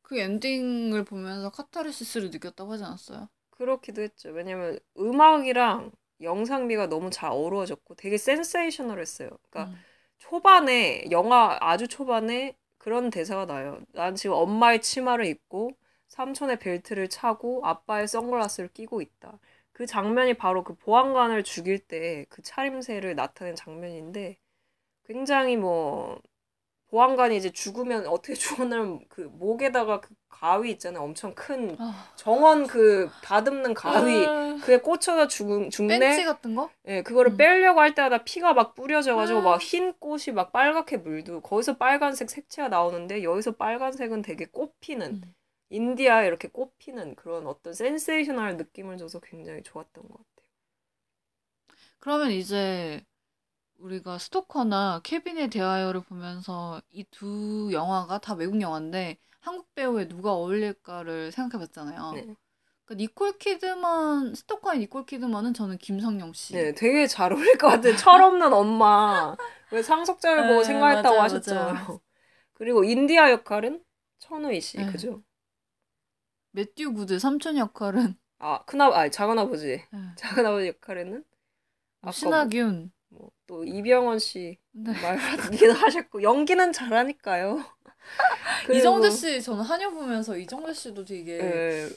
[0.03, 3.29] 그 엔딩을 보면서 카타르시스를 느꼈다고 하지 않았어요?
[3.51, 4.31] 그렇기도 했죠.
[4.31, 9.31] 왜냐면 음악이랑 영상미가 너무 잘 어우러졌고 되게 센세이셔널했어요.
[9.51, 9.85] 그러니까 음.
[10.19, 13.81] 초반에 영화 아주 초반에 그런 대사가 나요.
[13.93, 15.73] 난 지금 엄마의 치마를 입고
[16.09, 19.39] 삼촌의 벨트를 차고 아빠의 선글라스를 끼고 있다.
[19.73, 24.39] 그 장면이 바로 그 보안관을 죽일 때 그 차림새를 나타낸 장면인데
[25.07, 26.21] 굉장히 뭐
[26.95, 31.03] 보안관이 이제 죽으면 어떻게 죽었냐면 그 목에다가 그 가위 있잖아요.
[31.03, 35.99] 엄청 큰 아, 정원 그 다듬는 가위 아, 그에 꽂혀서 죽, 죽네.
[35.99, 36.71] 벤치 같은 거?
[36.87, 37.37] 예, 그거를 음.
[37.37, 39.43] 빼려고 할 때마다 피가 막 뿌려져 가지고 아.
[39.43, 45.35] 막흰 꽃이 막 빨갛게 물도 거기서 빨간색 색채가 나오는데 여기서 빨간색은 되게 꽃피는 음.
[45.71, 50.49] 인디아에 이렇게 꽃피는 그런 어떤 sensational 느낌을 줘서 굉장히 좋았던 것 같아요.
[51.99, 53.05] 그러면 이제
[53.79, 61.31] 우리가 스토커나 케빈에 대하여를 보면서 이 두 영화가 다 외국 영화인데 한국 배우에 누가 어울릴까를
[61.33, 62.13] 생각해 봤잖아요.
[62.13, 62.23] 네.
[62.87, 66.55] 그러니까 니콜 키드만, 스토커의 니콜 키드만은 저는 김성령 씨.
[66.55, 67.97] 네, 되게 잘 어울릴 것 같아요.
[67.97, 69.37] 철없는 엄마.
[69.71, 71.75] 왜 상속자를 보고 네, 생각했다고 맞아요, 하셨잖아요.
[71.75, 72.01] 맞아요.
[72.55, 73.83] 그리고 인디아 역할은
[74.19, 74.87] 천우희 씨, 네.
[74.87, 75.23] 그죠?
[76.53, 79.83] 매튜 구드 삼촌 역할은 아, 큰아, 아, 작은 아버지.
[79.91, 79.99] 네.
[80.17, 81.25] 작은 아버지 역할에는
[82.03, 82.93] 아까 신하균.
[83.47, 84.93] 뭐, 또 이병헌 씨 네.
[85.01, 87.65] 말기도 하셨고 연기는 잘하니까요.
[88.73, 91.89] 이정재 씨 저는 한여 보면서 이정재 씨도 되게 예,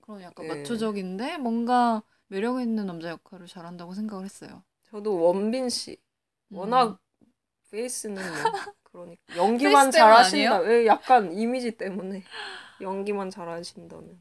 [0.00, 0.54] 그런 약간 네.
[0.56, 4.64] 마초적인데 뭔가 매력 있는 남자 역할을 잘한다고 생각을 했어요.
[4.90, 5.98] 저도 원빈 씨
[6.48, 6.58] 음.
[6.58, 7.00] 워낙
[7.70, 8.16] 페이스는
[8.92, 10.70] 뭐 그러니까 연기만 잘하신다.
[10.70, 12.24] 예, 약간 이미지 때문에
[12.80, 14.20] 연기만 잘하신다면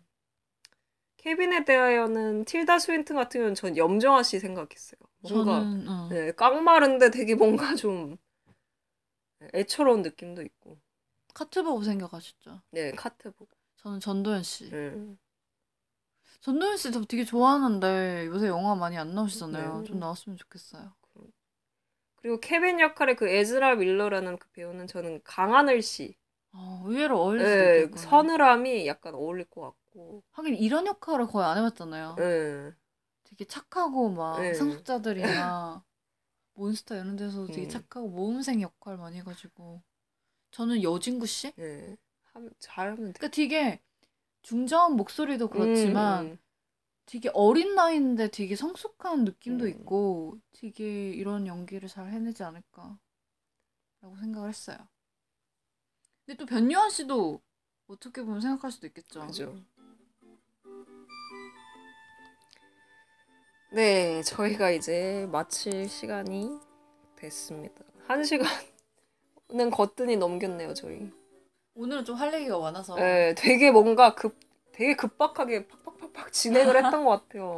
[1.18, 5.00] 케빈에 대하여는 틸다 스윈튼 같은 경우는 전 염정아 씨 생각했어요.
[5.22, 6.08] 뭔가 저는 어.
[6.10, 8.18] 네, 깡마른데 되게 뭔가 좀
[9.54, 10.78] 애처로운 느낌도 있고.
[11.34, 12.62] 카트 보고 생각하셨죠?
[12.72, 13.50] 네, 카트 보고.
[13.78, 14.70] 저는 전도연 씨.
[14.70, 15.16] 네.
[16.42, 19.80] 전도연 씨 저 되게 좋아하는데 요새 영화 많이 안 나오시잖아요.
[19.80, 19.84] 네.
[19.86, 20.92] 좀 나왔으면 좋겠어요.
[22.18, 26.16] 그리고 케빈 역할의 그 에즈라 밀러라는 그 배우는 저는 강하늘 씨.
[26.54, 28.02] 어, 의외로 어울릴 수도 네, 있겠구나.
[28.02, 30.24] 서늘함이 약간 어울릴 것 같고.
[30.32, 32.16] 하긴 이런 역할을 거의 안 해봤잖아요.
[32.18, 32.72] 네.
[33.32, 34.54] 되게 착하고 막 네.
[34.54, 35.84] 상속자들이나
[36.54, 37.70] 몬스터 이런 데서 되게 음.
[37.70, 39.82] 착하고 모험생 역할 많이 해가지고
[40.52, 41.54] 저는 여진구 씨?
[41.54, 41.98] 네.
[42.34, 43.14] 하면 잘하면 돼.
[43.14, 43.82] 그러니까 되게
[44.42, 46.38] 중저음 목소리도 그렇지만 음,
[47.06, 49.70] 되게 어린 나이인데 되게 성숙한 느낌도 음.
[49.70, 53.00] 있고 되게 이런 연기를 잘 해내지 않을까
[54.02, 54.78] 라고 생각을 했어요.
[56.26, 57.42] 근데 또 변요한 씨도
[57.88, 59.26] 어떻게 보면 생각할 수도 있겠죠.
[59.28, 59.64] 그죠.
[63.72, 66.60] 네, 저희가 이제 마칠 시간이
[67.16, 67.76] 됐습니다.
[68.08, 71.10] 한 시간은 거뜬히 넘겼네요, 저희.
[71.76, 74.36] 오늘은 좀 할 얘기가 많아서 네, 되게 뭔가 급,
[74.74, 77.58] 되게 급박하게 팍팍팍팍 진행을 했던 것 같아요.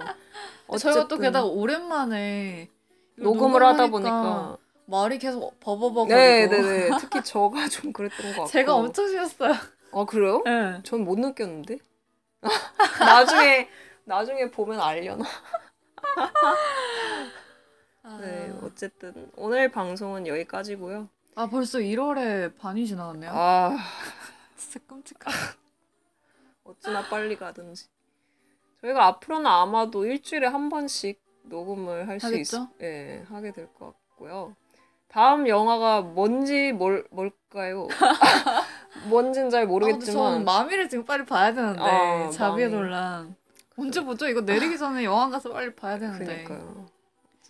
[0.78, 2.70] 저희가 또 게다가 오랜만에
[3.16, 6.90] 녹음을 하다 보니까 말이 계속 버버버거리고 네, 네, 네.
[7.00, 8.48] 특히 저가 좀 그랬던 것 같고.
[8.52, 9.54] 제가 엄청 쉬었어요.
[9.94, 10.44] 아 그래요?
[10.46, 10.80] 네.
[10.84, 11.80] 전못 느꼈는데.
[13.00, 13.68] 나중에
[14.06, 15.26] 나중에 보면 알려나.
[18.20, 21.08] 네, 어쨌든 오늘 방송은 여기까지고요.
[21.36, 23.32] 아 벌써 1월에 반이 지나갔네요.
[23.34, 23.76] 아,
[24.58, 25.36] 진짜 끔찍하다.
[26.66, 27.88] 어찌나 빨리 가든지.
[28.82, 32.70] 저희가 앞으로는 아마도 일주일에 한 번씩 녹음을 할 수 있, 하겠죠?
[32.82, 34.56] 예, 하게 될 것 같고요.
[35.08, 37.88] 다음 영화가 뭔지 뭘 뭘까요?
[39.10, 42.82] 뭔진 잘 아, 근데 저는 모르겠지만 마미를 지금 빨리 봐야 되는데 아, 자비의 마미.
[42.82, 43.36] 논란
[43.78, 44.28] 언제 보죠?
[44.28, 46.86] 이거 내리기 전에 영화 가서 빨리 봐야 되는데 그러니까요.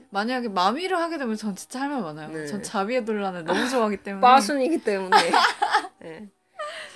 [0.09, 2.29] 만약에 마미를 하게 되면 전 진짜 할 말 많아요.
[2.29, 2.45] 네.
[2.45, 5.17] 전 자비의 논란을 너무 좋아하기 때문에 빠순이기 때문에.
[5.99, 6.29] 네.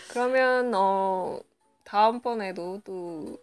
[0.09, 1.39] 그러면 어
[1.83, 3.37] 다음번에도 또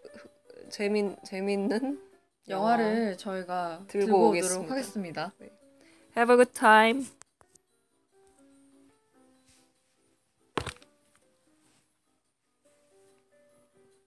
[0.70, 2.00] 재민 재밌는
[2.48, 4.70] 영화를 저희가 들고 들고, 오도록.
[4.70, 5.32] 하겠습니다.
[6.16, 7.06] Have a good time.